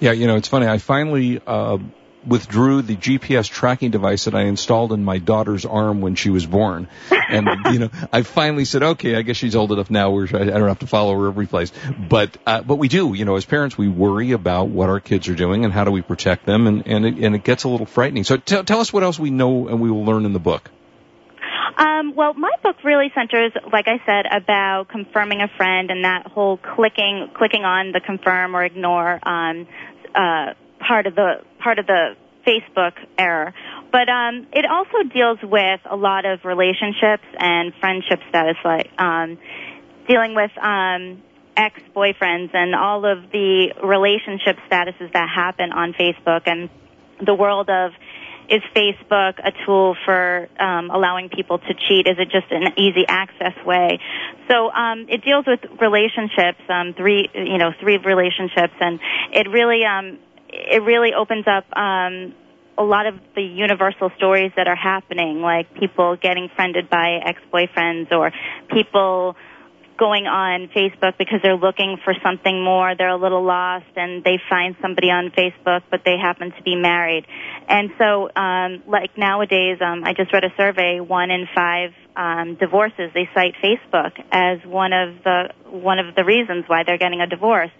Yeah, 0.00 0.12
you 0.12 0.26
know, 0.26 0.36
it's 0.36 0.48
funny. 0.48 0.66
I 0.66 0.78
finally 0.78 1.40
uh, 1.46 1.78
withdrew 2.26 2.82
the 2.82 2.96
GPS 2.96 3.48
tracking 3.48 3.90
device 3.90 4.24
that 4.24 4.34
I 4.34 4.42
installed 4.42 4.92
in 4.92 5.04
my 5.04 5.18
daughter's 5.18 5.64
arm 5.64 6.00
when 6.00 6.14
she 6.14 6.30
was 6.30 6.46
born, 6.46 6.88
and 7.10 7.48
you 7.72 7.78
know, 7.80 7.90
I 8.12 8.22
finally 8.22 8.64
said, 8.64 8.82
okay, 8.82 9.16
I 9.16 9.22
guess 9.22 9.36
she's 9.36 9.56
old 9.56 9.72
enough 9.72 9.90
now 9.90 10.10
where 10.10 10.26
I 10.26 10.44
don't 10.44 10.68
have 10.68 10.80
to 10.80 10.86
follow 10.86 11.18
her 11.20 11.28
every 11.28 11.46
place. 11.46 11.72
But 12.08 12.36
uh, 12.46 12.62
but 12.62 12.76
we 12.76 12.88
do, 12.88 13.14
you 13.14 13.24
know, 13.24 13.36
as 13.36 13.44
parents, 13.44 13.76
we 13.76 13.88
worry 13.88 14.32
about 14.32 14.68
what 14.68 14.88
our 14.88 15.00
kids 15.00 15.28
are 15.28 15.34
doing 15.34 15.64
and 15.64 15.72
how 15.72 15.84
do 15.84 15.90
we 15.90 16.02
protect 16.02 16.46
them, 16.46 16.66
and 16.66 16.86
and 16.86 17.06
it, 17.06 17.14
and 17.18 17.34
it 17.34 17.44
gets 17.44 17.64
a 17.64 17.68
little 17.68 17.86
frightening. 17.86 18.24
So 18.24 18.36
t- 18.36 18.62
tell 18.62 18.80
us 18.80 18.92
what 18.92 19.02
else 19.02 19.18
we 19.18 19.30
know 19.30 19.68
and 19.68 19.80
we 19.80 19.90
will 19.90 20.04
learn 20.04 20.24
in 20.24 20.32
the 20.32 20.40
book. 20.40 20.70
Um, 21.76 22.14
well, 22.14 22.34
my 22.34 22.52
book 22.62 22.76
really 22.84 23.10
centers, 23.14 23.52
like 23.72 23.86
I 23.88 23.98
said, 24.04 24.26
about 24.30 24.88
confirming 24.88 25.40
a 25.40 25.48
friend 25.56 25.90
and 25.90 26.04
that 26.04 26.26
whole 26.26 26.58
clicking 26.58 27.30
clicking 27.34 27.64
on 27.64 27.92
the 27.92 28.00
confirm 28.00 28.54
or 28.54 28.64
ignore 28.64 29.18
um, 29.26 29.66
uh, 30.14 30.52
part 30.86 31.06
of 31.06 31.14
the 31.14 31.42
part 31.58 31.78
of 31.78 31.86
the 31.86 32.16
Facebook 32.46 32.92
error. 33.18 33.54
But 33.90 34.08
um, 34.08 34.46
it 34.52 34.64
also 34.64 35.08
deals 35.12 35.38
with 35.42 35.80
a 35.88 35.96
lot 35.96 36.24
of 36.24 36.44
relationships 36.44 37.24
and 37.38 37.72
friendship 37.80 38.20
status, 38.28 38.56
like 38.64 38.90
um, 38.98 39.38
dealing 40.08 40.34
with 40.34 40.50
um, 40.58 41.22
ex-boyfriends 41.56 42.54
and 42.54 42.74
all 42.74 43.04
of 43.04 43.30
the 43.30 43.74
relationship 43.82 44.56
statuses 44.70 45.12
that 45.12 45.28
happen 45.28 45.72
on 45.72 45.92
Facebook 45.92 46.42
and 46.46 46.70
the 47.24 47.34
world 47.34 47.68
of 47.68 47.92
is 48.48 48.60
Facebook 48.74 49.38
a 49.38 49.52
tool 49.64 49.96
for 50.04 50.48
um, 50.58 50.90
allowing 50.90 51.28
people 51.28 51.58
to 51.58 51.74
cheat? 51.74 52.06
Is 52.06 52.16
it 52.18 52.28
just 52.30 52.50
an 52.50 52.74
easy 52.76 53.06
access 53.08 53.54
way? 53.64 53.98
So 54.48 54.70
um, 54.70 55.06
it 55.08 55.24
deals 55.24 55.46
with 55.46 55.60
relationships, 55.80 56.60
um, 56.68 56.92
three 56.94 57.30
you 57.34 57.58
know 57.58 57.70
three 57.80 57.98
relationships, 57.98 58.74
and 58.80 59.00
it 59.32 59.48
really 59.48 59.84
um, 59.84 60.18
it 60.52 60.82
really 60.82 61.10
opens 61.14 61.46
up 61.46 61.64
um, 61.76 62.34
a 62.78 62.82
lot 62.82 63.06
of 63.06 63.14
the 63.34 63.42
universal 63.42 64.10
stories 64.16 64.52
that 64.56 64.68
are 64.68 64.76
happening, 64.76 65.40
like 65.40 65.72
people 65.74 66.16
getting 66.16 66.48
friended 66.54 66.88
by 66.88 67.20
ex-boyfriends 67.24 68.12
or 68.12 68.32
people 68.70 69.36
going 69.98 70.26
on 70.26 70.68
Facebook 70.74 71.16
because 71.18 71.40
they're 71.42 71.56
looking 71.56 71.96
for 72.02 72.14
something 72.24 72.64
more. 72.64 72.94
They're 72.96 73.10
a 73.10 73.20
little 73.20 73.44
lost 73.44 73.86
and 73.94 74.24
they 74.24 74.40
find 74.48 74.74
somebody 74.80 75.10
on 75.10 75.30
Facebook, 75.30 75.82
but 75.90 76.00
they 76.04 76.16
happen 76.18 76.50
to 76.50 76.62
be 76.62 76.76
married. 76.76 77.26
And 77.68 77.90
so, 77.98 78.28
um, 78.34 78.82
like 78.88 79.16
nowadays, 79.16 79.78
um, 79.80 80.02
I 80.04 80.12
just 80.14 80.32
read 80.32 80.44
a 80.44 80.52
survey. 80.56 81.00
One 81.00 81.30
in 81.30 81.46
five 81.54 81.92
um, 82.16 82.56
divorces 82.56 83.10
they 83.14 83.28
cite 83.34 83.54
Facebook 83.62 84.12
as 84.30 84.58
one 84.66 84.92
of 84.92 85.22
the 85.24 85.50
one 85.70 85.98
of 85.98 86.14
the 86.14 86.24
reasons 86.24 86.64
why 86.66 86.82
they're 86.84 86.98
getting 86.98 87.20
a 87.20 87.26
divorce. 87.26 87.70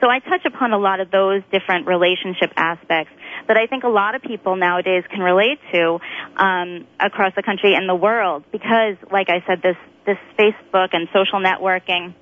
So 0.00 0.08
I 0.08 0.20
touch 0.20 0.44
upon 0.46 0.72
a 0.72 0.78
lot 0.78 1.00
of 1.00 1.10
those 1.10 1.42
different 1.50 1.86
relationship 1.86 2.52
aspects 2.56 3.12
that 3.48 3.56
I 3.56 3.66
think 3.66 3.84
a 3.84 3.88
lot 3.88 4.14
of 4.14 4.22
people 4.22 4.56
nowadays 4.56 5.04
can 5.10 5.20
relate 5.20 5.58
to 5.72 5.98
um, 6.36 6.86
across 7.00 7.34
the 7.34 7.42
country 7.42 7.74
and 7.74 7.88
the 7.88 7.94
world 7.94 8.44
because, 8.52 8.96
like 9.10 9.28
I 9.28 9.42
said, 9.46 9.62
this 9.62 9.76
this 10.06 10.18
Facebook 10.38 10.88
and 10.92 11.08
social 11.12 11.40
networking, 11.40 12.14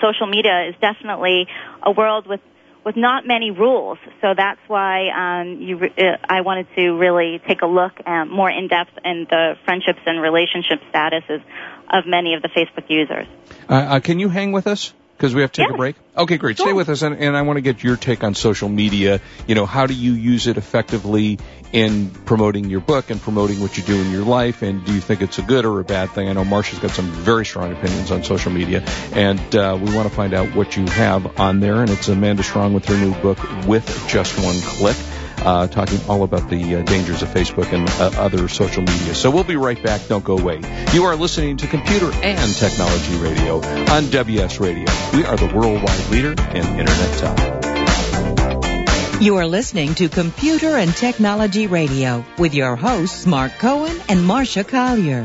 social 0.00 0.26
media 0.26 0.68
is 0.68 0.74
definitely 0.80 1.46
a 1.82 1.90
world 1.90 2.26
with 2.26 2.40
with 2.84 2.96
not 2.96 3.26
many 3.26 3.50
rules. 3.50 3.98
So 4.20 4.34
that's 4.36 4.60
why 4.66 5.08
um, 5.08 5.62
you, 5.62 5.78
uh, 5.78 6.16
I 6.28 6.42
wanted 6.42 6.66
to 6.76 6.92
really 6.92 7.40
take 7.48 7.62
a 7.62 7.66
look 7.66 7.92
um, 8.06 8.30
more 8.30 8.50
in 8.50 8.68
depth 8.68 8.92
in 9.04 9.26
the 9.28 9.54
friendships 9.64 10.00
and 10.04 10.20
relationship 10.20 10.80
statuses 10.92 11.42
of 11.88 12.04
many 12.06 12.34
of 12.34 12.42
the 12.42 12.48
Facebook 12.48 12.84
users. 12.88 13.26
Uh, 13.68 13.74
uh, 13.74 14.00
can 14.00 14.18
you 14.18 14.28
hang 14.28 14.52
with 14.52 14.66
us? 14.66 14.92
Because 15.16 15.34
we 15.34 15.42
have 15.42 15.52
to 15.52 15.62
take 15.62 15.68
yeah. 15.68 15.74
a 15.74 15.78
break? 15.78 15.96
Okay, 16.16 16.36
great. 16.36 16.56
Sure. 16.56 16.66
Stay 16.66 16.72
with 16.72 16.88
us, 16.88 17.02
and, 17.02 17.16
and 17.18 17.36
I 17.36 17.42
want 17.42 17.56
to 17.56 17.60
get 17.60 17.82
your 17.82 17.96
take 17.96 18.24
on 18.24 18.34
social 18.34 18.68
media. 18.68 19.20
You 19.46 19.54
know, 19.54 19.66
how 19.66 19.86
do 19.86 19.94
you 19.94 20.12
use 20.12 20.46
it 20.46 20.56
effectively 20.56 21.38
in 21.72 22.10
promoting 22.10 22.70
your 22.70 22.80
book 22.80 23.10
and 23.10 23.20
promoting 23.20 23.60
what 23.60 23.76
you 23.76 23.82
do 23.82 24.00
in 24.00 24.10
your 24.10 24.24
life? 24.24 24.62
And 24.62 24.84
do 24.84 24.94
you 24.94 25.00
think 25.00 25.22
it's 25.22 25.38
a 25.38 25.42
good 25.42 25.64
or 25.64 25.80
a 25.80 25.84
bad 25.84 26.10
thing? 26.10 26.28
I 26.28 26.32
know 26.32 26.44
Marsha's 26.44 26.78
got 26.78 26.92
some 26.92 27.06
very 27.06 27.44
strong 27.44 27.72
opinions 27.72 28.10
on 28.10 28.22
social 28.22 28.52
media, 28.52 28.84
and 29.12 29.40
uh, 29.56 29.78
we 29.80 29.94
want 29.94 30.08
to 30.08 30.14
find 30.14 30.34
out 30.34 30.54
what 30.54 30.76
you 30.76 30.86
have 30.86 31.40
on 31.40 31.60
there. 31.60 31.80
And 31.80 31.90
it's 31.90 32.08
Amanda 32.08 32.42
Strong 32.42 32.74
with 32.74 32.84
her 32.86 32.96
new 32.96 33.14
book, 33.20 33.38
With 33.66 33.86
Just 34.08 34.38
One 34.38 34.60
Click 34.60 34.96
uh, 35.38 35.66
talking 35.66 36.00
all 36.08 36.22
about 36.22 36.48
the 36.48 36.76
uh, 36.76 36.82
dangers 36.82 37.22
of 37.22 37.28
Facebook 37.28 37.72
and 37.72 37.88
uh, 37.88 38.20
other 38.20 38.48
social 38.48 38.82
media. 38.82 39.14
So 39.14 39.30
we'll 39.30 39.44
be 39.44 39.56
right 39.56 39.80
back. 39.82 40.06
Don't 40.08 40.24
go 40.24 40.38
away. 40.38 40.60
You 40.92 41.04
are 41.04 41.16
listening 41.16 41.56
to 41.58 41.66
Computer 41.66 42.10
and 42.12 42.54
Technology 42.54 43.16
Radio 43.16 43.56
on 43.92 44.10
WS 44.10 44.60
Radio. 44.60 44.86
We 45.12 45.24
are 45.24 45.36
the 45.36 45.52
worldwide 45.54 46.08
leader 46.10 46.30
in 46.30 46.64
Internet 46.78 47.18
talk. 47.18 47.64
You 49.20 49.36
are 49.36 49.46
listening 49.46 49.94
to 49.94 50.08
Computer 50.08 50.76
and 50.76 50.94
Technology 50.94 51.66
Radio 51.66 52.24
with 52.36 52.52
your 52.52 52.76
hosts, 52.76 53.26
Mark 53.26 53.52
Cohen 53.58 53.96
and 54.08 54.20
Marsha 54.20 54.66
Collier. 54.66 55.24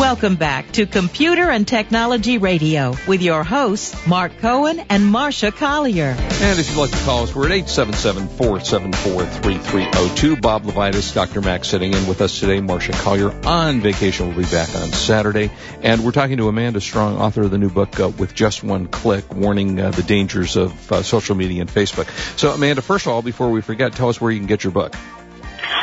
Welcome 0.00 0.36
back 0.36 0.72
to 0.72 0.86
Computer 0.86 1.50
and 1.50 1.68
Technology 1.68 2.38
Radio 2.38 2.94
with 3.06 3.20
your 3.20 3.44
hosts, 3.44 4.06
Mark 4.06 4.38
Cohen 4.38 4.80
and 4.88 5.04
Marsha 5.04 5.54
Collier. 5.54 6.16
And 6.18 6.58
if 6.58 6.70
you'd 6.70 6.78
like 6.78 6.92
to 6.92 7.04
call 7.04 7.24
us, 7.24 7.34
we're 7.34 7.52
at 7.52 7.66
877-474-3302. 7.66 10.40
Bob 10.40 10.64
Levitus, 10.64 11.12
Dr. 11.12 11.42
Max 11.42 11.68
sitting 11.68 11.92
in 11.92 12.06
with 12.06 12.22
us 12.22 12.40
today. 12.40 12.60
Marsha 12.60 12.94
Collier 12.94 13.30
on 13.46 13.82
vacation. 13.82 14.28
We'll 14.28 14.38
be 14.38 14.50
back 14.50 14.74
on 14.74 14.90
Saturday. 14.90 15.50
And 15.82 16.02
we're 16.02 16.12
talking 16.12 16.38
to 16.38 16.48
Amanda 16.48 16.80
Strong, 16.80 17.18
author 17.18 17.42
of 17.42 17.50
the 17.50 17.58
new 17.58 17.68
book, 17.68 18.00
uh, 18.00 18.08
With 18.08 18.34
Just 18.34 18.64
One 18.64 18.86
Click, 18.86 19.34
warning 19.34 19.78
uh, 19.78 19.90
the 19.90 20.02
dangers 20.02 20.56
of 20.56 20.90
uh, 20.90 21.02
social 21.02 21.34
media 21.34 21.60
and 21.60 21.68
Facebook. 21.68 22.08
So, 22.38 22.52
Amanda, 22.52 22.80
first 22.80 23.04
of 23.04 23.12
all, 23.12 23.20
before 23.20 23.50
we 23.50 23.60
forget, 23.60 23.92
tell 23.92 24.08
us 24.08 24.18
where 24.18 24.32
you 24.32 24.38
can 24.38 24.46
get 24.46 24.64
your 24.64 24.72
book. 24.72 24.94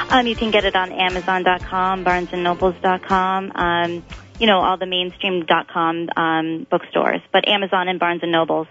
Um, 0.10 0.28
you 0.28 0.36
can 0.36 0.52
get 0.52 0.66
it 0.66 0.76
on 0.76 0.92
Amazon.com, 0.92 2.06
BarnesandNobles.com, 2.06 3.52
um, 3.56 4.06
you 4.40 4.48
know, 4.48 4.60
all 4.60 4.78
the 4.78 4.86
mainstream.com 4.86 6.10
um, 6.16 6.68
bookstores, 6.70 7.22
but 7.32 7.48
Amazon 7.48 7.88
and 7.88 8.00
Barnes 8.00 8.22
and 8.24 8.32
Nobles. 8.32 8.68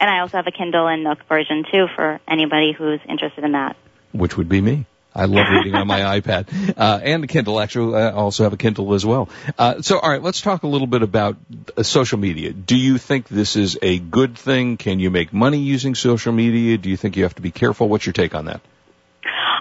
And 0.00 0.10
I 0.10 0.20
also 0.20 0.36
have 0.36 0.46
a 0.46 0.52
Kindle 0.52 0.86
and 0.88 1.04
Nook 1.04 1.26
version 1.28 1.64
too 1.70 1.86
for 1.94 2.20
anybody 2.26 2.72
who's 2.76 3.00
interested 3.08 3.44
in 3.44 3.52
that. 3.52 3.76
Which 4.12 4.36
would 4.36 4.48
be 4.48 4.60
me. 4.60 4.86
I 5.14 5.26
love 5.26 5.46
reading 5.52 5.74
on 5.74 5.86
my 5.86 6.20
iPad 6.20 6.74
uh, 6.76 7.00
and 7.02 7.22
the 7.22 7.26
Kindle. 7.26 7.60
Actually, 7.60 8.00
I 8.00 8.10
also 8.10 8.44
have 8.44 8.52
a 8.52 8.56
Kindle 8.56 8.94
as 8.94 9.04
well. 9.04 9.28
Uh, 9.58 9.82
so, 9.82 9.98
all 9.98 10.10
right, 10.10 10.22
let's 10.22 10.40
talk 10.40 10.62
a 10.62 10.66
little 10.66 10.86
bit 10.86 11.02
about 11.02 11.36
uh, 11.76 11.82
social 11.82 12.18
media. 12.18 12.52
Do 12.52 12.76
you 12.76 12.98
think 12.98 13.28
this 13.28 13.56
is 13.56 13.78
a 13.82 13.98
good 13.98 14.36
thing? 14.36 14.76
Can 14.76 15.00
you 15.00 15.10
make 15.10 15.32
money 15.32 15.58
using 15.58 15.94
social 15.94 16.32
media? 16.32 16.78
Do 16.78 16.88
you 16.90 16.96
think 16.96 17.16
you 17.16 17.24
have 17.24 17.34
to 17.36 17.42
be 17.42 17.50
careful? 17.50 17.88
What's 17.88 18.06
your 18.06 18.12
take 18.12 18.34
on 18.34 18.46
that? 18.46 18.60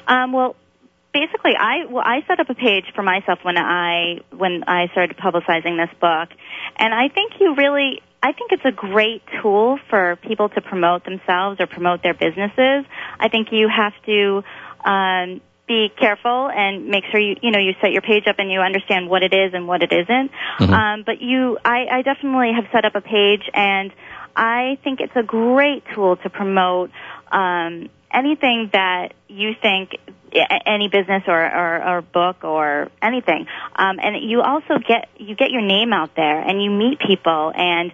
Um, 0.07 0.31
well, 0.31 0.55
basically 1.13 1.53
I 1.59 1.85
well 1.89 2.03
I 2.05 2.21
set 2.27 2.39
up 2.39 2.49
a 2.49 2.55
page 2.55 2.85
for 2.95 3.03
myself 3.03 3.39
when 3.43 3.57
I 3.57 4.19
when 4.35 4.63
I 4.65 4.87
started 4.91 5.17
publicizing 5.17 5.77
this 5.77 5.93
book 5.99 6.29
and 6.77 6.93
I 6.93 7.09
think 7.09 7.33
you 7.39 7.55
really 7.55 8.01
I 8.23 8.33
think 8.33 8.51
it's 8.51 8.65
a 8.65 8.71
great 8.71 9.23
tool 9.41 9.79
for 9.89 10.15
people 10.17 10.49
to 10.49 10.61
promote 10.61 11.03
themselves 11.03 11.59
or 11.59 11.65
promote 11.67 12.03
their 12.03 12.13
businesses. 12.13 12.85
I 13.19 13.29
think 13.29 13.49
you 13.51 13.67
have 13.67 13.93
to 14.05 14.43
um 14.85 15.41
be 15.67 15.89
careful 15.97 16.49
and 16.49 16.87
make 16.87 17.03
sure 17.11 17.19
you 17.19 17.35
you 17.41 17.51
know 17.51 17.59
you 17.59 17.73
set 17.81 17.91
your 17.91 18.01
page 18.01 18.23
up 18.27 18.37
and 18.39 18.51
you 18.51 18.59
understand 18.59 19.09
what 19.09 19.23
it 19.23 19.33
is 19.33 19.53
and 19.53 19.67
what 19.67 19.83
it 19.83 19.91
isn't. 19.91 20.31
Mm-hmm. 20.59 20.73
Um 20.73 21.03
but 21.05 21.21
you 21.21 21.57
I 21.63 21.87
I 21.91 22.01
definitely 22.03 22.53
have 22.53 22.65
set 22.71 22.85
up 22.85 22.95
a 22.95 23.01
page 23.01 23.49
and 23.53 23.91
I 24.35 24.77
think 24.83 25.01
it's 25.01 25.15
a 25.15 25.23
great 25.23 25.83
tool 25.93 26.15
to 26.17 26.29
promote 26.29 26.91
um 27.31 27.89
anything 28.13 28.69
that 28.73 29.13
you 29.27 29.53
think 29.61 29.91
any 30.65 30.87
business 30.87 31.23
or, 31.27 31.43
or, 31.43 31.97
or 31.97 32.01
book 32.01 32.43
or 32.43 32.89
anything. 33.01 33.45
Um, 33.75 33.99
and 34.01 34.29
you 34.29 34.41
also 34.41 34.79
get 34.87 35.09
you 35.17 35.35
get 35.35 35.51
your 35.51 35.61
name 35.61 35.93
out 35.93 36.15
there 36.15 36.39
and 36.41 36.61
you 36.63 36.69
meet 36.71 36.99
people 36.99 37.51
and 37.55 37.91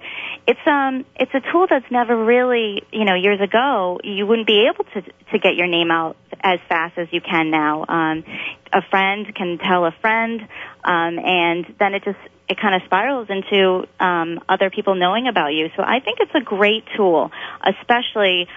it's 0.47 0.59
um 0.65 1.05
it's 1.15 1.31
a 1.33 1.41
tool 1.51 1.67
that's 1.69 1.89
never 1.91 2.15
really 2.25 2.83
you 2.91 3.05
know 3.05 3.15
years 3.15 3.41
ago 3.41 3.99
you 4.03 4.25
wouldn't 4.25 4.47
be 4.47 4.69
able 4.71 4.85
to 4.85 5.01
to 5.31 5.39
get 5.39 5.55
your 5.55 5.67
name 5.67 5.91
out 5.91 6.15
as 6.41 6.59
fast 6.69 6.97
as 6.97 7.07
you 7.11 7.21
can 7.21 7.51
now. 7.51 7.85
Um, 7.87 8.23
a 8.71 8.81
friend 8.89 9.33
can 9.35 9.57
tell 9.57 9.85
a 9.85 9.91
friend, 10.01 10.41
um, 10.83 11.19
and 11.19 11.65
then 11.79 11.93
it 11.93 12.03
just 12.03 12.19
it 12.49 12.57
kind 12.59 12.75
of 12.75 12.81
spirals 12.85 13.27
into 13.29 13.83
um, 13.99 14.39
other 14.47 14.69
people 14.69 14.95
knowing 14.95 15.27
about 15.27 15.49
you. 15.49 15.67
So 15.75 15.83
I 15.83 15.99
think 15.99 16.19
it's 16.21 16.35
a 16.35 16.41
great 16.41 16.83
tool, 16.95 17.31
especially 17.65 18.47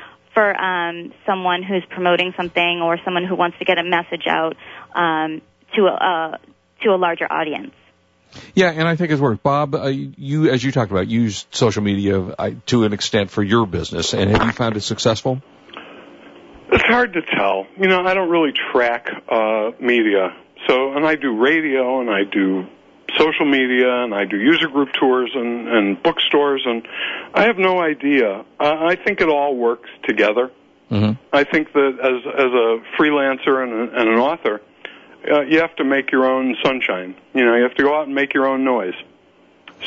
for 0.41 0.59
um, 0.59 1.13
someone 1.27 1.63
who's 1.63 1.85
promoting 1.91 2.33
something 2.35 2.81
or 2.83 2.99
someone 3.05 3.25
who 3.25 3.35
wants 3.35 3.59
to 3.59 3.67
get 3.67 3.79
a 3.79 3.85
message 3.85 4.27
out 4.27 4.57
um, 4.95 5.43
to 5.77 5.83
a 5.85 6.39
to 6.83 6.91
a 6.91 6.97
larger 6.97 7.31
audience. 7.31 7.73
Yeah, 8.55 8.71
and 8.71 8.89
I 8.89 8.97
think 8.97 9.11
it's 9.11 9.21
worked. 9.21 9.43
Bob, 9.43 9.75
uh, 9.75 9.89
you, 9.89 10.49
as 10.51 10.65
you 10.65 10.73
talked 10.73 10.91
about, 10.91 11.09
used 11.09 11.47
social 11.51 11.83
media 11.83 12.19
uh, 12.21 12.53
to 12.67 12.85
an 12.85 12.95
extent 12.95 13.31
for 13.31 13.43
your 13.43 13.67
business, 13.67 14.15
and 14.15 14.31
have 14.31 14.47
you 14.47 14.53
found 14.53 14.77
it 14.77 14.81
successful? 14.81 15.43
It's 16.73 16.85
hard 16.85 17.13
to 17.15 17.21
tell. 17.23 17.67
You 17.79 17.89
know, 17.89 18.01
I 18.01 18.15
don't 18.15 18.31
really 18.31 18.53
track 18.73 19.09
uh, 19.29 19.73
media. 19.79 20.29
So, 20.69 20.93
and 20.95 21.05
I 21.05 21.17
do 21.17 21.37
radio 21.39 22.01
and 22.01 22.09
I 22.09 22.23
do 22.25 22.67
social 23.19 23.47
media 23.47 24.05
and 24.05 24.15
I 24.15 24.25
do 24.25 24.37
user 24.37 24.69
group 24.69 24.91
tours 24.93 25.31
and, 25.35 25.69
and 25.69 26.03
bookstores 26.03 26.63
and 26.67 26.87
I 27.35 27.45
have 27.45 27.59
no 27.59 27.81
idea. 27.81 28.45
I, 28.59 28.93
I 28.93 28.97
think 28.97 29.21
it 29.21 29.29
all 29.29 29.57
works 29.57 29.91
together. 30.05 30.51
Mm-hmm. 30.91 31.23
I 31.33 31.45
think 31.45 31.73
that 31.73 31.99
as 32.03 32.35
as 32.35 32.53
a 32.53 33.01
freelancer 33.01 33.63
and, 33.63 33.73
a, 33.73 34.01
and 34.01 34.09
an 34.09 34.19
author, 34.19 34.61
uh, 35.31 35.43
you 35.43 35.61
have 35.61 35.77
to 35.77 35.85
make 35.85 36.11
your 36.11 36.27
own 36.27 36.57
sunshine. 36.65 37.15
You 37.33 37.45
know, 37.45 37.55
you 37.55 37.63
have 37.63 37.75
to 37.75 37.83
go 37.83 37.97
out 37.97 38.07
and 38.07 38.15
make 38.15 38.35
your 38.35 38.47
own 38.47 38.65
noise. 38.65 38.95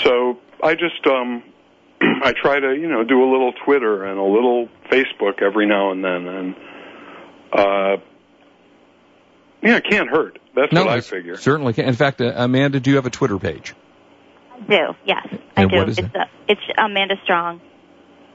So 0.03 0.39
I 0.61 0.75
just 0.75 1.05
um 1.05 1.43
I 2.01 2.33
try 2.33 2.59
to 2.59 2.73
you 2.73 2.87
know 2.87 3.03
do 3.03 3.21
a 3.21 3.29
little 3.29 3.51
Twitter 3.65 4.05
and 4.05 4.17
a 4.17 4.23
little 4.23 4.69
Facebook 4.89 5.41
every 5.41 5.65
now 5.65 5.91
and 5.91 6.03
then, 6.03 6.27
and 6.27 6.55
uh, 7.51 7.97
yeah, 9.63 9.77
it 9.77 9.85
can't 9.89 10.09
hurt. 10.09 10.39
That's 10.55 10.73
no, 10.73 10.85
what 10.85 10.97
I 10.97 11.01
figure. 11.01 11.37
Certainly 11.37 11.73
can. 11.73 11.85
In 11.85 11.95
fact, 11.95 12.21
uh, 12.21 12.31
Amanda, 12.35 12.79
do 12.79 12.89
you 12.89 12.97
have 12.97 13.05
a 13.05 13.09
Twitter 13.09 13.39
page? 13.39 13.73
I 14.53 14.59
do. 14.59 14.95
Yes, 15.05 15.27
and 15.31 15.41
I 15.55 15.65
do. 15.65 15.77
What 15.77 15.89
is 15.89 15.97
it's 15.97 16.07
it? 16.07 16.15
A, 16.15 16.25
it's 16.47 16.61
Amanda 16.77 17.15
Strong. 17.23 17.61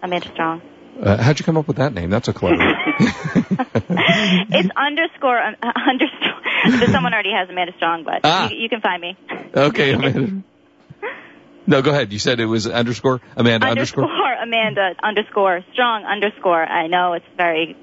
Amanda 0.03 0.29
Strong. 0.33 0.63
Uh, 1.01 1.23
how'd 1.23 1.39
you 1.39 1.45
come 1.45 1.57
up 1.57 1.69
with 1.69 1.77
that 1.77 1.93
name? 1.93 2.11
That's 2.11 2.29
a 2.29 2.33
clever. 2.33 2.57
it's 2.99 4.69
underscore 4.77 5.39
uh, 5.39 5.73
underscore. 5.89 6.93
someone 6.93 7.13
already 7.15 7.33
has 7.33 7.49
Amanda 7.49 7.73
Strong, 7.77 8.05
but 8.05 8.21
ah. 8.25 8.49
you, 8.51 8.57
you 8.57 8.69
can 8.69 8.81
find 8.81 9.01
me. 9.01 9.17
Okay, 9.55 9.93
Amanda. 9.93 10.43
No, 11.69 11.83
go 11.83 11.91
ahead. 11.91 12.13
You 12.15 12.19
said 12.19 12.41
it 12.41 12.47
was 12.47 12.67
underscore 12.67 13.21
Amanda 13.37 13.67
underscore, 13.67 14.05
underscore 14.05 14.35
Amanda 14.43 14.95
underscore 15.03 15.61
Strong 15.75 16.05
underscore. 16.05 16.65
I 16.65 16.87
know 16.87 17.13
it's 17.13 17.27
very 17.37 17.77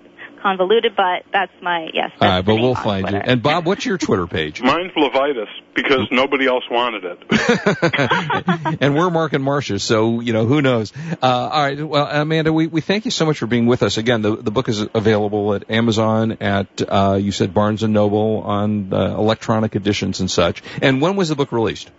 convoluted, 0.45 0.95
but 0.95 1.25
that's 1.33 1.51
my 1.61 1.89
yes. 1.91 2.11
That's 2.11 2.21
All 2.21 2.27
right, 2.27 2.45
but 2.45 2.55
we'll 2.55 2.75
find 2.75 3.03
Twitter. 3.03 3.17
you. 3.17 3.23
And 3.31 3.41
Bob, 3.41 3.65
what's 3.65 3.83
your 3.83 3.97
Twitter 3.97 4.27
page? 4.27 4.61
Mine's 4.61 4.91
Levitus 4.95 5.47
because 5.73 6.07
nobody 6.11 6.45
else 6.45 6.63
wanted 6.69 7.03
it. 7.03 8.77
and 8.81 8.95
we're 8.95 9.09
Mark 9.09 9.33
and 9.33 9.43
Marsha, 9.43 9.81
so 9.81 10.19
you 10.19 10.33
know 10.33 10.45
who 10.45 10.61
knows. 10.61 10.93
Uh, 10.95 11.15
all 11.21 11.63
right, 11.63 11.81
well, 11.81 12.07
Amanda, 12.07 12.53
we, 12.53 12.67
we 12.67 12.81
thank 12.81 13.05
you 13.05 13.11
so 13.11 13.25
much 13.25 13.39
for 13.39 13.47
being 13.47 13.65
with 13.65 13.81
us 13.81 13.97
again. 13.97 14.21
The 14.21 14.35
the 14.35 14.51
book 14.51 14.69
is 14.69 14.85
available 14.93 15.55
at 15.55 15.71
Amazon, 15.71 16.37
at 16.41 16.81
uh, 16.87 17.17
you 17.19 17.31
said 17.31 17.53
Barnes 17.53 17.81
and 17.81 17.93
Noble 17.93 18.41
on 18.41 18.93
uh, 18.93 19.17
electronic 19.17 19.75
editions 19.75 20.19
and 20.19 20.29
such. 20.29 20.61
And 20.81 21.01
when 21.01 21.15
was 21.15 21.29
the 21.29 21.35
book 21.35 21.51
released? 21.51 21.89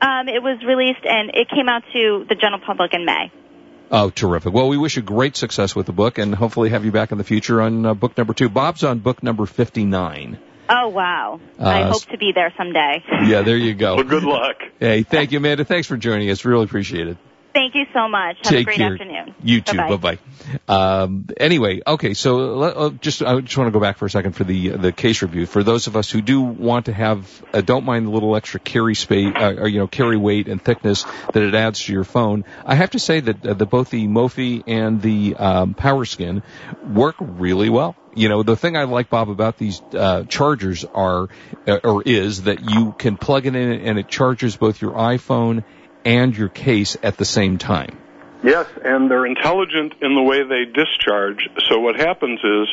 Um, 0.00 0.28
it 0.28 0.42
was 0.42 0.58
released 0.64 1.04
and 1.04 1.30
it 1.34 1.48
came 1.48 1.68
out 1.68 1.82
to 1.92 2.26
the 2.28 2.34
general 2.34 2.60
public 2.64 2.94
in 2.94 3.04
May. 3.04 3.32
Oh, 3.94 4.08
terrific. 4.08 4.54
Well, 4.54 4.68
we 4.68 4.78
wish 4.78 4.96
you 4.96 5.02
great 5.02 5.36
success 5.36 5.76
with 5.76 5.84
the 5.84 5.92
book 5.92 6.16
and 6.16 6.34
hopefully 6.34 6.70
have 6.70 6.82
you 6.86 6.90
back 6.90 7.12
in 7.12 7.18
the 7.18 7.24
future 7.24 7.60
on 7.60 7.84
uh, 7.84 7.92
book 7.92 8.16
number 8.16 8.32
two. 8.32 8.48
Bob's 8.48 8.82
on 8.84 9.00
book 9.00 9.22
number 9.22 9.44
59. 9.44 10.38
Oh, 10.70 10.88
wow. 10.88 11.38
Uh, 11.60 11.64
I 11.64 11.82
hope 11.82 12.02
to 12.06 12.16
be 12.16 12.32
there 12.34 12.54
someday. 12.56 13.04
Yeah, 13.26 13.42
there 13.42 13.58
you 13.58 13.74
go. 13.74 13.96
well, 13.96 14.04
good 14.04 14.24
luck. 14.24 14.56
Hey, 14.80 15.02
thank 15.02 15.32
you, 15.32 15.38
Amanda. 15.38 15.66
Thanks 15.66 15.86
for 15.86 15.98
joining 15.98 16.30
us. 16.30 16.42
Really 16.46 16.64
appreciate 16.64 17.08
it. 17.08 17.18
Thank 17.52 17.74
you 17.74 17.84
so 17.92 18.08
much. 18.08 18.38
Have 18.38 18.52
Take 18.52 18.60
a 18.62 18.64
great 18.64 18.78
care. 18.78 18.92
afternoon. 18.92 19.34
You 19.42 19.60
too. 19.60 19.76
Bye 19.76 19.96
bye. 19.96 20.18
Um, 20.68 21.28
anyway, 21.36 21.82
okay. 21.86 22.14
So 22.14 22.62
uh, 22.62 22.90
just 22.90 23.22
I 23.22 23.40
just 23.40 23.56
want 23.56 23.68
to 23.68 23.72
go 23.72 23.80
back 23.80 23.98
for 23.98 24.06
a 24.06 24.10
second 24.10 24.32
for 24.32 24.44
the 24.44 24.70
the 24.70 24.92
case 24.92 25.22
review. 25.22 25.46
For 25.46 25.62
those 25.62 25.86
of 25.86 25.96
us 25.96 26.10
who 26.10 26.22
do 26.22 26.40
want 26.40 26.86
to 26.86 26.92
have, 26.92 27.44
uh, 27.52 27.60
don't 27.60 27.84
mind 27.84 28.06
the 28.06 28.10
little 28.10 28.36
extra 28.36 28.58
carry 28.58 28.94
space, 28.94 29.32
uh, 29.34 29.56
or 29.58 29.68
you 29.68 29.78
know, 29.78 29.86
carry 29.86 30.16
weight 30.16 30.48
and 30.48 30.62
thickness 30.62 31.04
that 31.32 31.42
it 31.42 31.54
adds 31.54 31.82
to 31.84 31.92
your 31.92 32.04
phone. 32.04 32.44
I 32.64 32.74
have 32.74 32.90
to 32.92 32.98
say 32.98 33.20
that 33.20 33.46
uh, 33.46 33.54
the, 33.54 33.66
both 33.66 33.90
the 33.90 34.06
Mophie 34.06 34.62
and 34.66 35.02
the 35.02 35.36
um, 35.36 35.74
PowerSkin 35.74 36.42
work 36.82 37.16
really 37.20 37.68
well 37.68 37.96
you 38.14 38.28
know 38.28 38.42
the 38.42 38.56
thing 38.56 38.76
I 38.76 38.84
like 38.84 39.08
Bob 39.08 39.30
about 39.30 39.56
these 39.56 39.80
uh, 39.94 40.24
chargers 40.24 40.84
are 40.84 41.28
uh, 41.66 41.78
or 41.82 42.02
is 42.02 42.42
that 42.42 42.60
you 42.60 42.94
can 42.98 43.16
plug 43.16 43.46
it 43.46 43.54
in 43.54 43.72
and 43.72 43.98
it 43.98 44.08
charges 44.08 44.56
both 44.56 44.82
your 44.82 44.92
iPhone 44.92 45.64
and 46.04 46.36
your 46.36 46.48
case 46.48 46.96
at 47.02 47.16
the 47.16 47.24
same 47.24 47.58
time. 47.58 47.98
Yes, 48.42 48.66
and 48.84 49.10
they're 49.10 49.26
intelligent 49.26 49.94
in 50.00 50.14
the 50.14 50.22
way 50.22 50.42
they 50.42 50.64
discharge. 50.64 51.48
So 51.68 51.78
what 51.78 51.96
happens 51.96 52.40
is 52.42 52.68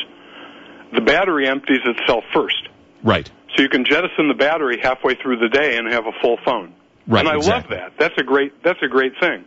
the 0.92 1.00
battery 1.00 1.46
empties 1.46 1.80
itself 1.84 2.24
first. 2.32 2.68
Right. 3.04 3.30
So 3.54 3.62
you 3.62 3.68
can 3.68 3.84
jettison 3.84 4.28
the 4.28 4.34
battery 4.34 4.80
halfway 4.82 5.14
through 5.14 5.38
the 5.38 5.48
day 5.48 5.76
and 5.76 5.92
have 5.92 6.06
a 6.06 6.12
full 6.20 6.38
phone. 6.44 6.74
Right. 7.06 7.20
and 7.20 7.28
I 7.28 7.36
exactly. 7.36 7.76
love 7.76 7.92
that. 7.92 7.98
That's 7.98 8.20
a 8.20 8.24
great. 8.24 8.62
That's 8.62 8.82
a 8.82 8.88
great 8.88 9.12
thing. 9.20 9.44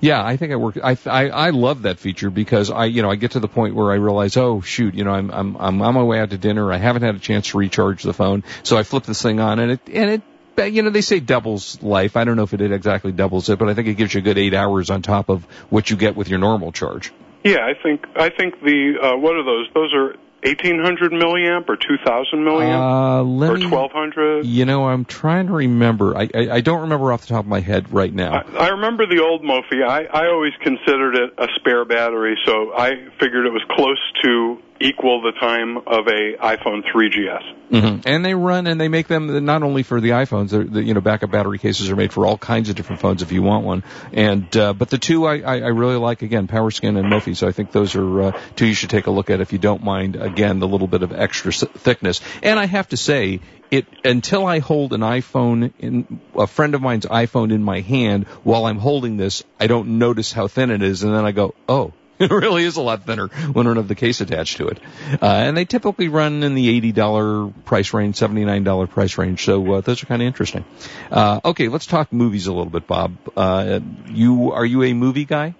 Yeah, 0.00 0.24
I 0.24 0.36
think 0.36 0.52
I 0.52 0.56
work. 0.56 0.78
I, 0.82 0.96
I 1.06 1.28
I 1.28 1.50
love 1.50 1.82
that 1.82 1.98
feature 1.98 2.30
because 2.30 2.70
I 2.70 2.86
you 2.86 3.02
know 3.02 3.10
I 3.10 3.16
get 3.16 3.32
to 3.32 3.40
the 3.40 3.48
point 3.48 3.74
where 3.74 3.90
I 3.90 3.96
realize 3.96 4.36
oh 4.36 4.60
shoot 4.60 4.94
you 4.94 5.04
know 5.04 5.12
I'm 5.12 5.30
I'm 5.30 5.56
I'm 5.56 5.82
on 5.82 5.94
my 5.94 6.02
way 6.02 6.18
out 6.18 6.30
to 6.30 6.38
dinner 6.38 6.72
I 6.72 6.76
haven't 6.76 7.02
had 7.02 7.14
a 7.14 7.18
chance 7.18 7.48
to 7.48 7.58
recharge 7.58 8.02
the 8.02 8.12
phone 8.12 8.44
so 8.62 8.76
I 8.76 8.82
flip 8.82 9.04
this 9.04 9.22
thing 9.22 9.40
on 9.40 9.58
and 9.58 9.72
it 9.72 9.80
and 9.86 10.10
it 10.10 10.22
you 10.58 10.82
know 10.82 10.90
they 10.90 11.00
say 11.00 11.20
doubles 11.20 11.82
life 11.82 12.16
I 12.16 12.24
don't 12.24 12.36
know 12.36 12.42
if 12.44 12.52
it 12.54 12.60
exactly 12.60 13.12
doubles 13.12 13.48
it 13.48 13.58
but 13.58 13.68
I 13.68 13.74
think 13.74 13.88
it 13.88 13.94
gives 13.94 14.14
you 14.14 14.18
a 14.20 14.22
good 14.22 14.38
eight 14.38 14.54
hours 14.54 14.90
on 14.90 15.02
top 15.02 15.28
of 15.28 15.44
what 15.70 15.90
you 15.90 15.96
get 15.96 16.16
with 16.16 16.28
your 16.28 16.38
normal 16.38 16.72
charge. 16.72 17.12
Yeah, 17.44 17.58
I 17.60 17.72
think 17.82 18.04
I 18.16 18.28
think 18.30 18.60
the 18.60 18.94
uh, 19.02 19.16
what 19.18 19.34
are 19.34 19.42
those? 19.44 19.68
Those 19.74 19.92
are 19.94 20.14
eighteen 20.44 20.80
hundred 20.80 21.10
milliamp 21.12 21.68
or 21.68 21.76
two 21.76 21.96
thousand 22.04 22.40
milliamp 22.40 23.20
Uh, 23.20 23.22
let 23.24 23.50
or 23.50 23.56
me- 23.56 23.68
twelve 23.68 23.90
hundred. 23.92 24.44
You 24.46 24.64
know 24.64 24.86
I'm 24.86 25.04
trying 25.04 25.46
to 25.48 25.52
remember 25.52 26.16
I, 26.16 26.28
I 26.34 26.50
I 26.50 26.60
don't 26.60 26.82
remember 26.82 27.12
off 27.12 27.22
the 27.22 27.28
top 27.28 27.44
of 27.44 27.48
my 27.48 27.60
head 27.60 27.92
right 27.92 28.12
now. 28.12 28.32
I, 28.56 28.66
I 28.66 28.68
remember 28.68 29.06
the 29.06 29.20
old 29.22 29.42
Mophie. 29.42 29.82
I, 29.84 30.04
I 30.04 30.28
always 30.28 30.52
considered 30.60 31.16
it 31.16 31.34
a 31.38 31.48
spare 31.56 31.84
battery, 31.84 32.36
so 32.46 32.72
I 32.72 32.90
figured 33.18 33.46
it 33.46 33.52
was 33.52 33.64
close 33.70 33.98
to 34.22 34.62
equal 34.82 35.22
the 35.22 35.32
time 35.32 35.78
of 35.78 36.06
a 36.06 36.36
iPhone 36.38 36.82
3GS. 36.84 37.70
hmm 37.70 38.00
And 38.04 38.24
they 38.24 38.34
run 38.34 38.66
and 38.66 38.80
they 38.80 38.88
make 38.88 39.08
them 39.08 39.44
not 39.44 39.62
only 39.62 39.82
for 39.82 40.00
the 40.00 40.10
iPhones. 40.10 40.50
The, 40.50 40.82
you 40.82 40.94
know, 40.94 41.00
backup 41.00 41.30
battery 41.30 41.58
cases 41.58 41.90
are 41.90 41.96
made 41.96 42.12
for 42.12 42.26
all 42.26 42.38
kinds 42.38 42.68
of 42.68 42.76
different 42.76 43.00
phones 43.00 43.22
if 43.22 43.32
you 43.32 43.42
want 43.42 43.64
one. 43.64 43.84
And 44.12 44.54
uh, 44.56 44.72
but 44.72 44.90
the 44.90 44.98
two 44.98 45.26
I, 45.26 45.38
I, 45.38 45.54
I 45.54 45.68
really 45.68 45.96
like 45.96 46.22
again, 46.22 46.48
PowerSkin 46.48 46.98
and 46.98 47.08
Mophie. 47.10 47.36
So 47.36 47.48
I 47.48 47.52
think 47.52 47.72
those 47.72 47.94
are 47.96 48.22
uh, 48.22 48.40
two 48.56 48.66
you 48.66 48.74
should 48.74 48.90
take 48.90 49.06
a 49.06 49.10
look 49.10 49.30
at 49.30 49.40
if 49.40 49.52
you 49.52 49.58
don't 49.58 49.82
mind. 49.82 50.16
Again, 50.16 50.58
the 50.58 50.68
little 50.68 50.88
bit 50.88 51.02
of 51.02 51.12
extra 51.12 51.52
thickness. 51.52 52.20
And 52.42 52.58
I 52.58 52.66
have 52.66 52.88
to 52.88 52.96
say, 52.96 53.40
it 53.72 53.86
until 54.04 54.44
I 54.44 54.58
hold 54.58 54.92
an 54.92 55.00
iPhone 55.00 55.72
in 55.78 56.20
a 56.34 56.46
friend 56.46 56.74
of 56.74 56.82
mine's 56.82 57.06
iPhone 57.06 57.52
in 57.52 57.62
my 57.64 57.80
hand 57.80 58.26
while 58.44 58.66
I'm 58.66 58.78
holding 58.78 59.16
this, 59.16 59.42
I 59.58 59.66
don't 59.66 59.98
notice 59.98 60.30
how 60.30 60.46
thin 60.46 60.70
it 60.70 60.82
is, 60.82 61.02
and 61.02 61.12
then 61.14 61.24
I 61.24 61.32
go, 61.32 61.54
oh. 61.68 61.92
It 62.22 62.30
really 62.30 62.64
is 62.64 62.76
a 62.76 62.82
lot 62.82 63.04
thinner 63.04 63.28
when 63.28 63.66
don't 63.66 63.76
have 63.76 63.88
the 63.88 63.96
case 63.96 64.20
attached 64.20 64.58
to 64.58 64.68
it. 64.68 64.78
Uh, 65.20 65.26
and 65.26 65.56
they 65.56 65.64
typically 65.64 66.06
run 66.08 66.42
in 66.44 66.54
the 66.54 66.92
$80 66.92 67.64
price 67.64 67.92
range, 67.92 68.16
$79 68.16 68.90
price 68.90 69.18
range. 69.18 69.44
So 69.44 69.74
uh, 69.74 69.80
those 69.80 70.02
are 70.02 70.06
kind 70.06 70.22
of 70.22 70.26
interesting. 70.26 70.64
Uh, 71.10 71.40
okay, 71.44 71.66
let's 71.68 71.86
talk 71.86 72.12
movies 72.12 72.46
a 72.46 72.52
little 72.52 72.70
bit, 72.70 72.86
Bob. 72.86 73.16
Uh, 73.36 73.80
you 74.06 74.52
are 74.52 74.64
you 74.64 74.84
a 74.84 74.92
movie 74.92 75.24
guy? 75.24 75.54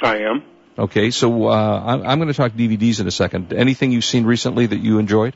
I 0.00 0.18
am. 0.18 0.44
Okay, 0.78 1.10
so 1.10 1.48
uh, 1.48 1.82
I'm, 1.84 2.06
I'm 2.06 2.18
going 2.18 2.28
to 2.28 2.34
talk 2.34 2.52
DVDs 2.52 3.00
in 3.00 3.06
a 3.06 3.12
second. 3.12 3.52
Anything 3.52 3.90
you've 3.90 4.04
seen 4.04 4.24
recently 4.24 4.66
that 4.66 4.78
you 4.78 4.98
enjoyed? 4.98 5.34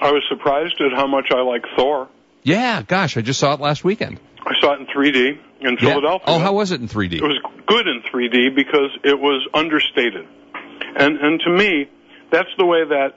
I 0.00 0.10
was 0.10 0.22
surprised 0.28 0.80
at 0.80 0.96
how 0.96 1.06
much 1.06 1.26
I 1.30 1.42
like 1.42 1.64
Thor. 1.76 2.08
Yeah, 2.42 2.82
gosh, 2.82 3.16
I 3.16 3.20
just 3.20 3.40
saw 3.40 3.54
it 3.54 3.60
last 3.60 3.84
weekend. 3.84 4.20
I 4.40 4.52
saw 4.60 4.74
it 4.74 4.80
in 4.80 4.86
3D 4.86 5.38
in 5.60 5.72
Yeah. 5.74 5.76
Philadelphia. 5.94 6.24
Oh, 6.26 6.38
how 6.38 6.52
was 6.52 6.72
it 6.72 6.80
in 6.80 6.88
3D? 6.88 7.14
It 7.14 7.22
was 7.22 7.38
good 7.66 7.86
in 7.86 8.02
3D 8.02 8.54
because 8.54 8.90
it 9.04 9.18
was 9.18 9.46
understated. 9.54 10.26
And 10.96 11.18
and 11.18 11.40
to 11.40 11.50
me, 11.50 11.88
that's 12.30 12.48
the 12.58 12.64
way 12.66 12.84
that 12.84 13.14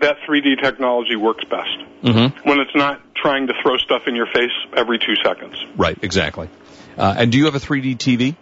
that 0.00 0.16
3D 0.28 0.60
technology 0.62 1.16
works 1.16 1.44
best. 1.44 1.78
Mm-hmm. 2.02 2.48
When 2.48 2.60
it's 2.60 2.74
not 2.74 3.00
trying 3.14 3.46
to 3.46 3.54
throw 3.62 3.76
stuff 3.78 4.02
in 4.06 4.14
your 4.16 4.26
face 4.26 4.50
every 4.76 4.98
2 4.98 5.14
seconds. 5.24 5.54
Right, 5.76 5.96
exactly. 6.02 6.48
Uh, 6.98 7.14
and 7.16 7.32
do 7.32 7.38
you 7.38 7.46
have 7.46 7.54
a 7.54 7.60
3D 7.60 7.96
TV? 7.96 8.36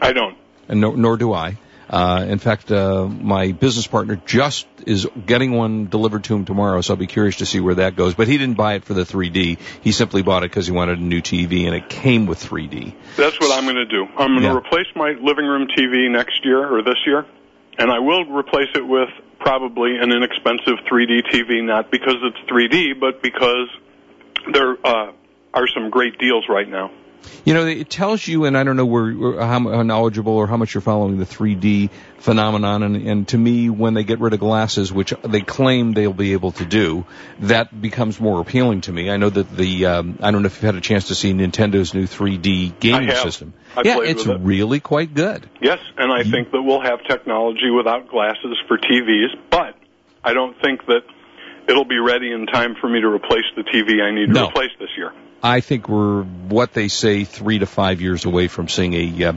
I 0.00 0.12
don't. 0.12 0.36
and 0.68 0.80
nor, 0.80 0.96
nor 0.96 1.16
do 1.16 1.32
I. 1.32 1.56
Uh, 1.88 2.24
in 2.28 2.38
fact, 2.38 2.72
uh, 2.72 3.06
my 3.06 3.52
business 3.52 3.86
partner 3.86 4.20
just 4.26 4.66
is 4.86 5.06
getting 5.26 5.52
one 5.52 5.86
delivered 5.86 6.24
to 6.24 6.34
him 6.34 6.44
tomorrow, 6.44 6.80
so 6.80 6.94
I'll 6.94 6.98
be 6.98 7.06
curious 7.06 7.36
to 7.36 7.46
see 7.46 7.60
where 7.60 7.76
that 7.76 7.94
goes. 7.94 8.14
But 8.14 8.26
he 8.26 8.38
didn't 8.38 8.56
buy 8.56 8.74
it 8.74 8.84
for 8.84 8.92
the 8.94 9.04
3D. 9.04 9.58
He 9.82 9.92
simply 9.92 10.22
bought 10.22 10.42
it 10.42 10.50
because 10.50 10.66
he 10.66 10.72
wanted 10.72 10.98
a 10.98 11.02
new 11.02 11.22
TV, 11.22 11.66
and 11.66 11.74
it 11.76 11.88
came 11.88 12.26
with 12.26 12.38
3D. 12.42 12.92
That's 13.16 13.38
what 13.38 13.56
I'm 13.56 13.64
going 13.64 13.76
to 13.76 13.86
do. 13.86 14.04
I'm 14.18 14.30
going 14.30 14.42
to 14.42 14.48
Yeah. 14.48 14.56
replace 14.56 14.86
my 14.96 15.10
living 15.20 15.46
room 15.46 15.68
TV 15.68 16.10
next 16.10 16.44
year 16.44 16.66
or 16.66 16.82
this 16.82 16.98
year, 17.06 17.24
and 17.78 17.90
I 17.90 18.00
will 18.00 18.24
replace 18.24 18.68
it 18.74 18.86
with 18.86 19.10
probably 19.38 19.96
an 19.96 20.10
inexpensive 20.10 20.78
3D 20.90 21.22
TV, 21.30 21.62
not 21.64 21.90
because 21.90 22.16
it's 22.22 22.50
3D, 22.50 22.98
but 22.98 23.22
because 23.22 23.68
there 24.52 24.76
uh, 24.84 25.12
are 25.54 25.68
some 25.68 25.90
great 25.90 26.18
deals 26.18 26.46
right 26.48 26.68
now. 26.68 26.90
You 27.44 27.54
know, 27.54 27.64
it 27.66 27.88
tells 27.88 28.26
you, 28.26 28.44
and 28.44 28.56
I 28.58 28.64
don't 28.64 28.76
know 28.76 28.86
where, 28.86 29.12
where- 29.12 29.40
how, 29.40 29.60
how 29.60 29.82
knowledgeable 29.82 30.32
or 30.32 30.46
how 30.46 30.56
much 30.56 30.74
you're 30.74 30.80
following 30.80 31.18
the 31.18 31.24
3D 31.24 31.90
phenomenon. 32.18 32.82
And, 32.82 32.96
and 33.08 33.28
to 33.28 33.38
me, 33.38 33.70
when 33.70 33.94
they 33.94 34.02
get 34.04 34.18
rid 34.18 34.32
of 34.32 34.40
glasses, 34.40 34.92
which 34.92 35.12
they 35.22 35.40
claim 35.42 35.92
they'll 35.92 36.12
be 36.12 36.32
able 36.32 36.52
to 36.52 36.64
do, 36.64 37.04
that 37.40 37.80
becomes 37.80 38.20
more 38.20 38.40
appealing 38.40 38.80
to 38.82 38.92
me. 38.92 39.10
I 39.10 39.16
know 39.16 39.30
that 39.30 39.56
the, 39.56 39.86
um, 39.86 40.18
I 40.20 40.30
don't 40.32 40.42
know 40.42 40.46
if 40.46 40.54
you've 40.56 40.62
had 40.64 40.74
a 40.74 40.80
chance 40.80 41.08
to 41.08 41.14
see 41.14 41.32
Nintendo's 41.32 41.94
new 41.94 42.06
3D 42.06 42.80
gaming 42.80 43.10
system. 43.14 43.54
I 43.76 43.82
yeah, 43.84 44.00
it's 44.00 44.26
it. 44.26 44.40
really 44.40 44.80
quite 44.80 45.14
good. 45.14 45.48
Yes, 45.60 45.78
and 45.96 46.12
I 46.12 46.24
think 46.24 46.50
that 46.50 46.62
we'll 46.62 46.80
have 46.82 47.04
technology 47.04 47.70
without 47.70 48.08
glasses 48.08 48.56
for 48.66 48.76
TVs, 48.78 49.36
but 49.50 49.76
I 50.24 50.32
don't 50.32 50.60
think 50.60 50.84
that 50.86 51.02
it'll 51.68 51.84
be 51.84 51.98
ready 51.98 52.32
in 52.32 52.46
time 52.46 52.74
for 52.80 52.88
me 52.88 53.00
to 53.00 53.08
replace 53.08 53.44
the 53.54 53.62
TV 53.62 54.02
I 54.02 54.10
need 54.12 54.26
to 54.26 54.32
No. 54.32 54.48
replace 54.48 54.70
this 54.80 54.90
year. 54.96 55.12
I 55.42 55.60
think 55.60 55.88
we're 55.88 56.22
what 56.22 56.72
they 56.72 56.88
say 56.88 57.24
three 57.24 57.58
to 57.58 57.66
five 57.66 58.00
years 58.00 58.24
away 58.24 58.48
from 58.48 58.68
seeing 58.68 58.94
a 58.94 59.24
uh, 59.24 59.32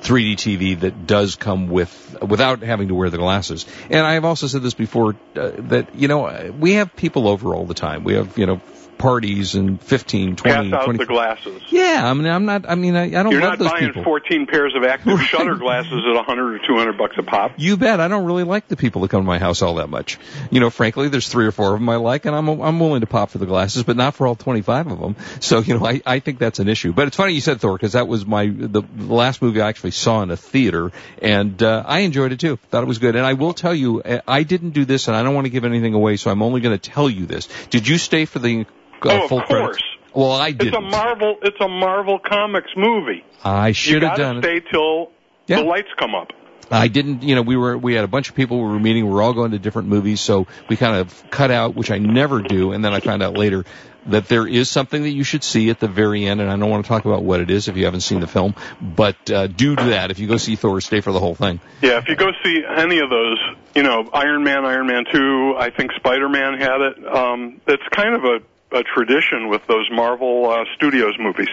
3D 0.00 0.34
TV 0.34 0.80
that 0.80 1.06
does 1.06 1.36
come 1.36 1.68
with 1.68 2.16
without 2.20 2.62
having 2.62 2.88
to 2.88 2.94
wear 2.94 3.08
the 3.08 3.16
glasses. 3.16 3.64
And 3.88 4.06
I 4.06 4.14
have 4.14 4.24
also 4.24 4.46
said 4.46 4.62
this 4.62 4.74
before 4.74 5.16
uh, 5.34 5.52
that 5.70 5.94
you 5.94 6.08
know 6.08 6.52
we 6.58 6.74
have 6.74 6.94
people 6.94 7.26
over 7.28 7.54
all 7.54 7.64
the 7.64 7.74
time. 7.74 8.04
We 8.04 8.14
have 8.14 8.36
you 8.36 8.46
know 8.46 8.60
parties 8.98 9.54
and 9.54 9.80
15, 9.80 10.36
20, 10.36 10.70
Pass 10.70 10.72
out 10.72 10.84
20 10.84 10.98
the 10.98 11.06
glasses. 11.06 11.62
Yeah, 11.70 12.02
I 12.08 12.14
mean 12.14 12.26
I'm 12.26 12.44
not. 12.44 12.68
I 12.68 12.74
mean 12.74 12.96
I, 12.96 13.04
I 13.04 13.22
don't 13.22 13.32
You're 13.32 13.40
love 13.40 13.50
not 13.52 13.58
those 13.58 13.70
buying 13.70 13.86
people. 13.88 14.04
14 14.04 14.46
pairs 14.46 14.74
of 14.74 14.84
active 14.84 15.14
Right. 15.18 15.26
shutter 15.28 15.54
glasses 15.56 15.92
at 15.92 16.14
100 16.14 16.54
or 16.54 16.66
200 16.66 16.98
bucks 16.98 17.14
a 17.18 17.22
pop. 17.22 17.52
You 17.56 17.76
bet. 17.76 18.00
I 18.00 18.08
don't 18.08 18.24
really 18.24 18.44
like 18.44 18.68
the 18.68 18.76
people 18.76 19.02
that 19.02 19.10
come 19.10 19.20
to 19.22 19.26
my 19.26 19.38
house 19.38 19.62
all 19.62 19.74
that 19.76 19.88
much. 19.88 20.18
You 20.50 20.60
know, 20.60 20.70
frankly, 20.70 21.08
there's 21.08 21.28
three 21.28 21.46
or 21.46 21.52
four 21.52 21.74
of 21.74 21.80
them 21.80 21.88
I 21.88 21.96
like, 21.96 22.24
and 22.26 22.34
I'm 22.34 22.48
I'm 22.48 22.80
willing 22.80 23.00
to 23.02 23.06
pop 23.06 23.30
for 23.30 23.38
the 23.38 23.46
glasses, 23.46 23.82
but 23.82 23.96
not 23.96 24.14
for 24.14 24.26
all 24.26 24.34
25 24.36 24.86
of 24.92 25.00
them. 25.00 25.16
So, 25.40 25.58
you 25.60 25.78
know, 25.78 25.86
I 25.86 26.00
I 26.06 26.18
think 26.20 26.38
that's 26.38 26.58
an 26.58 26.68
issue. 26.68 26.92
But 26.92 27.08
it's 27.08 27.16
funny 27.16 27.34
you 27.34 27.40
said 27.40 27.60
Thor 27.60 27.76
because 27.76 27.92
that 27.92 28.08
was 28.08 28.24
my 28.26 28.46
the, 28.46 28.82
the 28.82 29.14
last 29.14 29.42
movie 29.42 29.60
I 29.60 29.68
actually 29.68 29.90
saw 29.92 30.22
in 30.22 30.30
a 30.30 30.36
theater, 30.36 30.92
and 31.20 31.62
uh, 31.62 31.82
I 31.86 32.00
enjoyed 32.00 32.32
it 32.32 32.40
too. 32.40 32.56
Thought 32.70 32.82
it 32.84 32.86
was 32.88 32.98
good. 32.98 33.16
And 33.16 33.24
I 33.26 33.34
will 33.34 33.52
tell 33.54 33.74
you, 33.74 34.02
uh, 34.02 34.20
I 34.26 34.42
didn't 34.42 34.70
do 34.70 34.84
this, 34.84 35.08
and 35.08 35.16
I 35.16 35.22
don't 35.22 35.34
want 35.34 35.46
to 35.46 35.50
give 35.50 35.64
anything 35.64 35.94
away, 35.94 36.16
so 36.16 36.30
I'm 36.30 36.42
only 36.42 36.60
going 36.60 36.78
to 36.78 36.90
tell 36.90 37.08
you 37.10 37.26
this. 37.26 37.48
Did 37.70 37.86
you 37.88 37.98
stay 37.98 38.24
for 38.24 38.38
the 38.38 38.66
uh, 39.06 39.10
Oh, 39.12 39.22
of 39.24 39.28
full 39.28 39.40
course. 39.42 39.48
credits? 39.78 39.82
Well, 40.14 40.32
I 40.32 40.48
It's 40.48 40.58
didn't. 40.58 40.74
a 40.76 40.80
Marvel. 40.80 41.36
It's 41.42 41.60
a 41.60 41.68
Marvel 41.68 42.18
Comics 42.18 42.70
movie. 42.76 43.24
I 43.44 43.72
should 43.72 44.02
have 44.02 44.16
done 44.16 44.38
it. 44.38 44.42
stay 44.44 44.60
till 44.70 45.10
Yeah. 45.46 45.56
the 45.58 45.64
lights 45.64 45.88
come 45.98 46.14
up. 46.14 46.32
I 46.70 46.88
didn't, 46.88 47.22
you 47.22 47.34
know, 47.34 47.42
we 47.42 47.56
were, 47.56 47.76
we 47.76 47.92
had 47.94 48.04
a 48.04 48.08
bunch 48.08 48.30
of 48.30 48.34
people 48.34 48.56
we 48.58 48.68
were 48.68 48.78
meeting, 48.80 49.04
we 49.06 49.12
were 49.12 49.20
all 49.22 49.34
going 49.34 49.50
to 49.50 49.58
different 49.58 49.88
movies, 49.88 50.20
so 50.22 50.46
we 50.68 50.76
kind 50.76 50.96
of 50.96 51.30
cut 51.30 51.50
out, 51.50 51.74
which 51.74 51.90
I 51.90 51.98
never 51.98 52.40
do, 52.40 52.72
and 52.72 52.82
then 52.82 52.94
I 52.94 53.00
found 53.00 53.22
out 53.22 53.36
later 53.36 53.64
that 54.06 54.28
there 54.28 54.46
is 54.46 54.70
something 54.70 55.02
that 55.02 55.10
you 55.10 55.24
should 55.24 55.44
see 55.44 55.68
at 55.68 55.78
the 55.78 55.88
very 55.88 56.24
end, 56.24 56.40
and 56.40 56.50
I 56.50 56.56
don't 56.56 56.70
want 56.70 56.84
to 56.84 56.88
talk 56.88 57.04
about 57.04 57.22
what 57.22 57.40
it 57.40 57.50
is 57.50 57.68
if 57.68 57.76
you 57.76 57.84
haven't 57.84 58.00
seen 58.00 58.20
the 58.20 58.26
film, 58.26 58.54
but, 58.80 59.30
uh, 59.30 59.46
do 59.46 59.76
that. 59.76 60.10
If 60.10 60.18
you 60.18 60.26
go 60.26 60.38
see 60.38 60.56
Thor, 60.56 60.80
stay 60.80 61.00
for 61.02 61.12
the 61.12 61.20
whole 61.20 61.34
thing. 61.34 61.60
Yeah, 61.82 61.98
if 61.98 62.08
you 62.08 62.16
go 62.16 62.30
see 62.42 62.62
any 62.66 62.98
of 63.00 63.10
those, 63.10 63.38
you 63.74 63.82
know, 63.82 64.08
Iron 64.14 64.42
Man, 64.42 64.64
Iron 64.64 64.86
Man 64.86 65.04
2, 65.12 65.56
I 65.58 65.68
think 65.68 65.92
Spider-Man 65.92 66.60
had 66.60 66.80
it. 66.80 67.06
Um, 67.14 67.60
it's 67.66 67.86
kind 67.90 68.14
of 68.14 68.24
a, 68.24 68.38
a 68.74 68.82
tradition 68.82 69.48
with 69.48 69.62
those 69.66 69.88
Marvel 69.92 70.50
uh, 70.50 70.64
Studios 70.76 71.14
movies. 71.18 71.48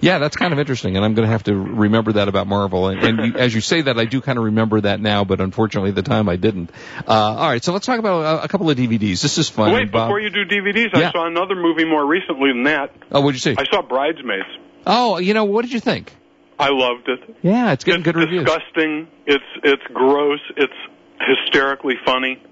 Yeah, 0.00 0.18
that's 0.18 0.36
kind 0.36 0.52
of 0.52 0.58
interesting, 0.58 0.96
and 0.96 1.04
I'm 1.04 1.14
going 1.14 1.26
to 1.26 1.32
have 1.32 1.44
to 1.44 1.54
remember 1.56 2.12
that 2.14 2.28
about 2.28 2.46
Marvel. 2.46 2.88
And, 2.88 3.02
and 3.02 3.26
you, 3.34 3.38
as 3.38 3.54
you 3.54 3.60
say 3.60 3.82
that, 3.82 3.98
I 3.98 4.04
do 4.04 4.20
kind 4.20 4.36
of 4.36 4.44
remember 4.44 4.80
that 4.82 5.00
now, 5.00 5.24
but 5.24 5.40
unfortunately, 5.40 5.90
at 5.90 5.96
the 5.96 6.02
time 6.02 6.28
I 6.28 6.36
didn't. 6.36 6.70
Uh, 6.98 7.12
all 7.12 7.48
right, 7.48 7.62
so 7.64 7.72
let's 7.72 7.86
talk 7.86 7.98
about 7.98 8.40
a, 8.40 8.44
a 8.44 8.48
couple 8.48 8.68
of 8.68 8.76
DVDs. 8.76 9.22
This 9.22 9.38
is 9.38 9.48
fun. 9.48 9.72
Wait, 9.72 9.90
Bob. 9.90 10.08
before 10.08 10.20
you 10.20 10.30
do 10.30 10.44
DVDs, 10.44 10.88
Yeah. 10.92 11.08
I 11.08 11.12
saw 11.12 11.26
another 11.26 11.54
movie 11.56 11.84
more 11.84 12.04
recently 12.06 12.50
than 12.52 12.64
that. 12.64 12.90
Oh, 13.10 13.20
what'd 13.22 13.34
you 13.36 13.54
see? 13.54 13.56
I 13.58 13.64
saw 13.72 13.82
Bridesmaids. 13.82 14.48
Oh, 14.86 15.18
you 15.18 15.34
know, 15.34 15.44
what 15.44 15.62
did 15.62 15.72
you 15.72 15.80
think? 15.80 16.14
I 16.58 16.68
loved 16.70 17.08
it. 17.08 17.36
Yeah, 17.42 17.72
it's 17.72 17.84
getting 17.84 18.00
it's 18.00 18.06
good 18.06 18.16
reviews. 18.16 18.44
disgusting. 18.44 19.08
It's 19.26 19.44
it's 19.62 19.82
gross. 19.92 20.40
It's 20.56 20.72
hysterically 21.20 21.94
funny. 22.04 22.42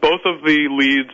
Both 0.00 0.20
of 0.24 0.42
the 0.44 0.68
leads, 0.70 1.10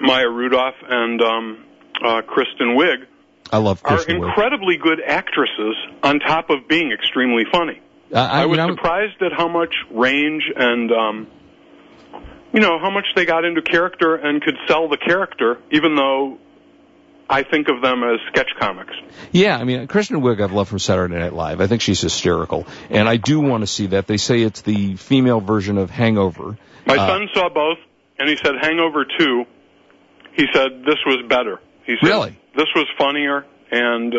Maya 0.00 0.28
Rudolph 0.28 0.74
and 0.88 1.20
um, 1.22 1.64
uh, 2.04 2.22
Kristen 2.22 2.76
Wiig, 2.76 3.06
I 3.50 3.58
love 3.58 3.80
are 3.84 3.96
Kristen 3.96 4.20
Wiig. 4.20 4.28
incredibly 4.28 4.76
good 4.76 5.00
actresses 5.06 5.76
on 6.02 6.18
top 6.20 6.50
of 6.50 6.68
being 6.68 6.92
extremely 6.92 7.44
funny. 7.52 7.80
Uh, 8.12 8.16
I, 8.18 8.42
I, 8.42 8.46
was 8.46 8.56
know, 8.58 8.68
surprised 8.68 9.22
at 9.22 9.32
how 9.32 9.48
much 9.48 9.74
range 9.90 10.42
and 10.54 10.92
um 10.92 11.26
you 12.52 12.60
know 12.60 12.78
how 12.78 12.90
much 12.90 13.06
they 13.16 13.24
got 13.24 13.44
into 13.46 13.62
character 13.62 14.14
and 14.16 14.42
could 14.42 14.56
sell 14.68 14.88
the 14.88 14.98
character 14.98 15.58
even 15.70 15.94
though 15.96 16.38
I 17.30 17.42
think 17.44 17.68
of 17.68 17.80
them 17.80 18.02
as 18.04 18.20
sketch 18.28 18.50
comics. 18.60 18.92
Yeah, 19.30 19.56
I 19.56 19.64
mean, 19.64 19.86
Kristen 19.86 20.20
Wiig 20.20 20.42
I've 20.42 20.52
loved 20.52 20.68
from 20.68 20.78
Saturday 20.78 21.14
Night 21.18 21.32
Live. 21.32 21.62
I 21.62 21.66
think 21.66 21.80
she's 21.80 22.00
hysterical, 22.02 22.66
and 22.90 23.08
I 23.08 23.16
do 23.16 23.40
want 23.40 23.62
to 23.62 23.66
see 23.66 23.86
that. 23.86 24.06
They 24.06 24.18
say 24.18 24.42
it's 24.42 24.60
the 24.60 24.96
female 24.96 25.40
version 25.40 25.78
of 25.78 25.88
Hangover. 25.88 26.58
My 26.84 26.96
Uh, 26.96 27.06
son 27.06 27.28
saw 27.32 27.48
both, 27.48 27.78
and 28.18 28.28
he 28.28 28.36
said 28.36 28.56
Hangover 28.60 29.06
2, 29.18 29.44
he 30.34 30.46
said 30.52 30.82
this 30.84 30.98
was 31.06 31.24
better. 31.28 31.60
He 31.86 31.96
said 32.00 32.08
Really? 32.08 32.38
this 32.56 32.68
was 32.76 32.86
funnier, 32.98 33.44
and, 33.70 34.14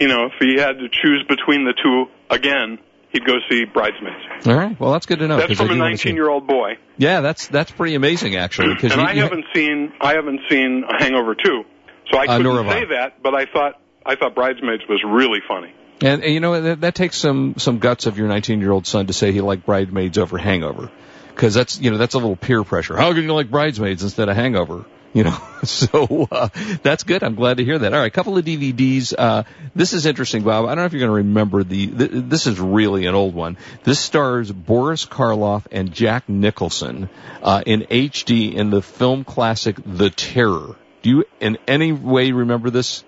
you 0.00 0.08
know, 0.08 0.26
if 0.26 0.32
he 0.40 0.58
had 0.60 0.78
to 0.78 0.88
choose 0.90 1.24
between 1.28 1.64
the 1.64 1.72
two 1.82 2.06
again, 2.30 2.78
he'd 3.10 3.24
go 3.24 3.34
see 3.50 3.64
Bridesmaids. 3.64 4.46
All 4.46 4.54
right, 4.54 4.78
well, 4.78 4.92
that's 4.92 5.06
good 5.06 5.18
to 5.20 5.28
know. 5.28 5.38
That's 5.38 5.54
from 5.56 5.70
a 5.70 5.74
do 5.74 5.80
wanna 5.80 5.96
see- 5.96 6.10
19-year-old 6.10 6.46
boy. 6.46 6.76
Yeah, 6.98 7.20
that's 7.22 7.48
that's 7.48 7.70
pretty 7.70 7.94
amazing 7.94 8.36
actually. 8.36 8.74
Because 8.74 8.92
and 8.92 9.00
I 9.00 9.14
haven't 9.14 9.46
seen 9.54 9.92
I 10.00 10.14
haven't 10.14 10.40
seen 10.50 10.84
Hangover 10.98 11.34
2, 11.34 11.64
so 12.12 12.18
I 12.18 12.24
Uh, 12.26 12.36
couldn't 12.36 12.56
have 12.56 12.66
I. 12.68 12.80
say 12.80 12.84
that. 12.90 13.22
But 13.22 13.34
I 13.34 13.46
thought 13.46 13.80
I 14.04 14.16
thought 14.16 14.34
Bridesmaids 14.34 14.82
was 14.88 15.02
really 15.04 15.40
funny. 15.48 15.72
And, 16.00 16.22
and 16.22 16.32
you 16.32 16.40
know 16.40 16.60
that, 16.60 16.80
that 16.82 16.94
takes 16.94 17.16
some 17.16 17.54
some 17.56 17.78
guts 17.78 18.06
of 18.06 18.18
your 18.18 18.28
19 18.28 18.60
year 18.60 18.70
old 18.70 18.86
son 18.86 19.06
to 19.06 19.12
say 19.12 19.32
he 19.32 19.40
liked 19.40 19.64
Bridesmaids 19.66 20.16
over 20.18 20.38
Hangover, 20.38 20.90
because 21.34 21.54
that's 21.54 21.80
you 21.80 21.90
know 21.90 21.96
that's 21.98 22.14
a 22.14 22.18
little 22.18 22.36
peer 22.36 22.62
pressure. 22.62 22.96
How 22.96 23.12
can 23.14 23.22
you 23.24 23.32
like 23.32 23.50
Bridesmaids 23.50 24.02
instead 24.02 24.28
of 24.28 24.36
Hangover? 24.36 24.84
You 25.14 25.24
know, 25.24 25.38
so 25.64 26.28
uh, 26.30 26.48
that's 26.82 27.02
good. 27.04 27.22
I'm 27.22 27.34
glad 27.34 27.56
to 27.56 27.64
hear 27.64 27.78
that. 27.78 27.94
All 27.94 28.00
right, 28.00 28.06
a 28.06 28.10
couple 28.10 28.36
of 28.36 28.44
DVDs. 28.44 29.14
Uh, 29.16 29.44
this 29.74 29.92
is 29.92 30.06
interesting, 30.06 30.42
Bob. 30.42 30.66
I 30.66 30.68
don't 30.68 30.78
know 30.78 30.84
if 30.84 30.92
you're 30.92 31.00
going 31.00 31.10
to 31.10 31.28
remember 31.28 31.64
the. 31.64 31.86
Th- 31.86 32.10
this 32.12 32.46
is 32.46 32.60
really 32.60 33.06
an 33.06 33.14
old 33.14 33.34
one. 33.34 33.56
This 33.84 33.98
stars 33.98 34.52
Boris 34.52 35.06
Karloff 35.06 35.66
and 35.72 35.92
Jack 35.92 36.28
Nicholson 36.28 37.08
uh, 37.42 37.62
in 37.64 37.82
HD 37.82 38.54
in 38.54 38.70
the 38.70 38.82
film 38.82 39.24
classic 39.24 39.76
The 39.84 40.10
Terror. 40.10 40.76
Do 41.02 41.10
you 41.10 41.24
in 41.40 41.58
any 41.66 41.92
way 41.92 42.32
remember 42.32 42.70
this? 42.70 43.04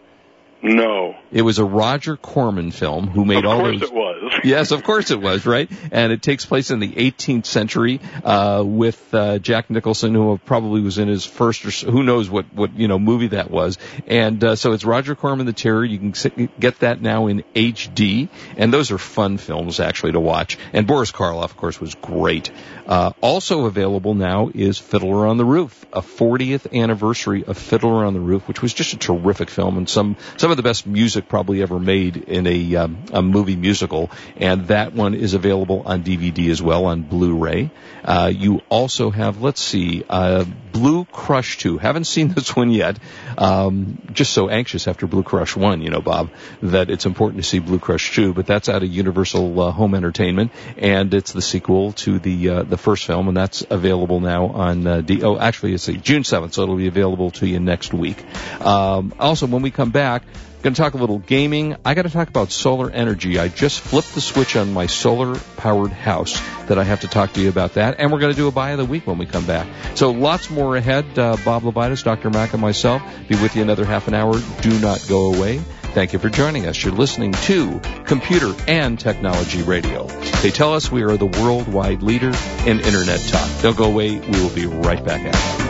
No, 0.62 1.16
It 1.32 1.42
was 1.42 1.58
a 1.58 1.64
Roger 1.64 2.16
Corman 2.16 2.70
film 2.70 3.06
who 3.08 3.24
made 3.24 3.44
of 3.44 3.50
all 3.50 3.60
course 3.60 3.80
those. 3.80 3.88
it 3.90 3.94
was. 3.94 4.16
Yes, 4.44 4.70
of 4.70 4.84
course 4.84 5.10
it 5.10 5.20
was, 5.20 5.44
right? 5.44 5.70
And 5.90 6.12
it 6.12 6.22
takes 6.22 6.46
place 6.46 6.70
in 6.70 6.78
the 6.78 6.88
18th 6.90 7.46
century 7.46 8.00
uh, 8.24 8.62
with 8.64 9.12
uh, 9.12 9.38
Jack 9.38 9.68
Nicholson, 9.70 10.14
who 10.14 10.38
probably 10.38 10.80
was 10.80 10.98
in 10.98 11.08
his 11.08 11.26
first, 11.26 11.64
or 11.64 11.90
who 11.90 12.02
knows 12.02 12.30
what 12.30 12.46
what 12.54 12.74
you 12.74 12.88
know 12.88 12.98
movie 12.98 13.28
that 13.28 13.50
was. 13.50 13.76
And 14.06 14.42
uh, 14.42 14.56
so 14.56 14.72
it's 14.72 14.84
Roger 14.84 15.14
Corman, 15.14 15.46
The 15.46 15.52
Terror. 15.52 15.84
You 15.84 15.98
can 15.98 16.48
get 16.58 16.78
that 16.80 17.02
now 17.02 17.26
in 17.26 17.42
HD, 17.54 18.28
and 18.56 18.72
those 18.72 18.90
are 18.92 18.98
fun 18.98 19.36
films 19.38 19.80
actually 19.80 20.12
to 20.12 20.20
watch. 20.20 20.56
And 20.72 20.86
Boris 20.86 21.12
Karloff, 21.12 21.44
of 21.44 21.56
course, 21.56 21.80
was 21.80 21.94
great. 21.96 22.50
Uh, 22.86 23.12
also 23.20 23.66
available 23.66 24.14
now 24.14 24.50
is 24.54 24.78
Fiddler 24.78 25.26
on 25.26 25.36
the 25.36 25.44
Roof, 25.44 25.84
a 25.92 26.00
40th 26.00 26.72
anniversary 26.72 27.44
of 27.44 27.58
Fiddler 27.58 28.04
on 28.04 28.14
the 28.14 28.20
Roof, 28.20 28.48
which 28.48 28.62
was 28.62 28.72
just 28.72 28.94
a 28.94 28.96
terrific 28.98 29.50
film 29.50 29.76
and 29.76 29.88
some 29.88 30.16
some 30.36 30.50
of 30.50 30.56
the 30.56 30.62
best 30.62 30.86
music 30.86 31.19
probably 31.28 31.62
ever 31.62 31.78
made 31.78 32.16
in 32.16 32.46
a 32.46 32.76
um, 32.76 33.04
a 33.12 33.22
movie 33.22 33.56
musical. 33.56 34.10
And 34.36 34.68
that 34.68 34.92
one 34.92 35.14
is 35.14 35.34
available 35.34 35.82
on 35.84 36.02
DVD 36.02 36.50
as 36.50 36.62
well 36.62 36.86
on 36.86 37.02
Blu-ray. 37.02 37.70
Uh, 38.04 38.32
you 38.34 38.62
also 38.68 39.10
have, 39.10 39.42
let's 39.42 39.60
see, 39.60 40.04
uh, 40.08 40.44
Blue 40.72 41.04
Crush 41.04 41.58
2. 41.58 41.78
Haven't 41.78 42.04
seen 42.04 42.28
this 42.34 42.54
one 42.54 42.70
yet. 42.70 42.98
Um, 43.36 43.98
just 44.12 44.32
so 44.32 44.48
anxious 44.48 44.88
after 44.88 45.06
Blue 45.06 45.22
Crush 45.22 45.56
1, 45.56 45.82
you 45.82 45.90
know, 45.90 46.00
Bob, 46.00 46.30
that 46.62 46.90
it's 46.90 47.06
important 47.06 47.42
to 47.42 47.48
see 47.48 47.58
Blue 47.58 47.78
Crush 47.78 48.14
2. 48.14 48.34
But 48.34 48.46
that's 48.46 48.68
out 48.68 48.82
of 48.82 48.88
Universal 48.88 49.60
uh, 49.60 49.70
Home 49.72 49.94
Entertainment, 49.94 50.52
and 50.76 51.12
it's 51.12 51.32
the 51.32 51.42
sequel 51.42 51.92
to 51.92 52.18
the 52.18 52.48
uh, 52.48 52.62
the 52.62 52.76
first 52.76 53.06
film, 53.06 53.28
and 53.28 53.36
that's 53.36 53.64
available 53.68 54.20
now 54.20 54.46
on 54.46 54.86
uh, 54.86 55.00
D. 55.00 55.22
Oh, 55.22 55.38
actually, 55.38 55.74
it's 55.74 55.86
June 55.86 56.22
7th, 56.22 56.54
so 56.54 56.62
it'll 56.62 56.76
be 56.76 56.88
available 56.88 57.30
to 57.32 57.46
you 57.46 57.60
next 57.60 57.92
week. 57.92 58.24
Um, 58.60 59.14
also, 59.18 59.46
when 59.46 59.62
we 59.62 59.70
come 59.70 59.90
back. 59.90 60.22
Going 60.62 60.74
to 60.74 60.80
talk 60.82 60.92
a 60.92 60.98
little 60.98 61.18
gaming. 61.18 61.76
I 61.86 61.94
got 61.94 62.02
to 62.02 62.10
talk 62.10 62.28
about 62.28 62.52
solar 62.52 62.90
energy. 62.90 63.38
I 63.38 63.48
just 63.48 63.80
flipped 63.80 64.14
the 64.14 64.20
switch 64.20 64.56
on 64.56 64.74
my 64.74 64.86
solar 64.86 65.38
powered 65.56 65.90
house 65.90 66.38
that 66.66 66.78
I 66.78 66.84
have 66.84 67.00
to 67.00 67.08
talk 67.08 67.32
to 67.32 67.40
you 67.40 67.48
about 67.48 67.74
that. 67.74 67.96
And 67.98 68.12
we're 68.12 68.18
going 68.18 68.32
to 68.32 68.36
do 68.36 68.46
a 68.46 68.52
buy 68.52 68.72
of 68.72 68.78
the 68.78 68.84
week 68.84 69.06
when 69.06 69.16
we 69.16 69.24
come 69.24 69.46
back. 69.46 69.66
So 69.96 70.10
lots 70.10 70.50
more 70.50 70.76
ahead. 70.76 71.18
Uh, 71.18 71.38
Bob 71.46 71.62
Levitus, 71.62 72.04
Dr. 72.04 72.28
Mac, 72.28 72.52
and 72.52 72.60
myself 72.60 73.02
be 73.26 73.36
with 73.36 73.56
you 73.56 73.62
another 73.62 73.86
half 73.86 74.06
an 74.06 74.12
hour. 74.12 74.38
Do 74.60 74.78
not 74.80 75.02
go 75.08 75.32
away. 75.32 75.62
Thank 75.94 76.12
you 76.12 76.18
for 76.18 76.28
joining 76.28 76.66
us. 76.66 76.84
You're 76.84 76.92
listening 76.92 77.32
to 77.32 77.80
Computer 78.04 78.54
and 78.68 79.00
Technology 79.00 79.62
Radio. 79.62 80.06
They 80.42 80.50
tell 80.50 80.74
us 80.74 80.92
we 80.92 81.02
are 81.04 81.16
the 81.16 81.26
worldwide 81.26 82.02
leader 82.02 82.32
in 82.66 82.80
Internet 82.80 83.20
talk. 83.28 83.62
Don't 83.62 83.76
go 83.78 83.84
away. 83.84 84.20
We 84.20 84.42
will 84.42 84.54
be 84.54 84.66
right 84.66 85.02
back. 85.02 85.69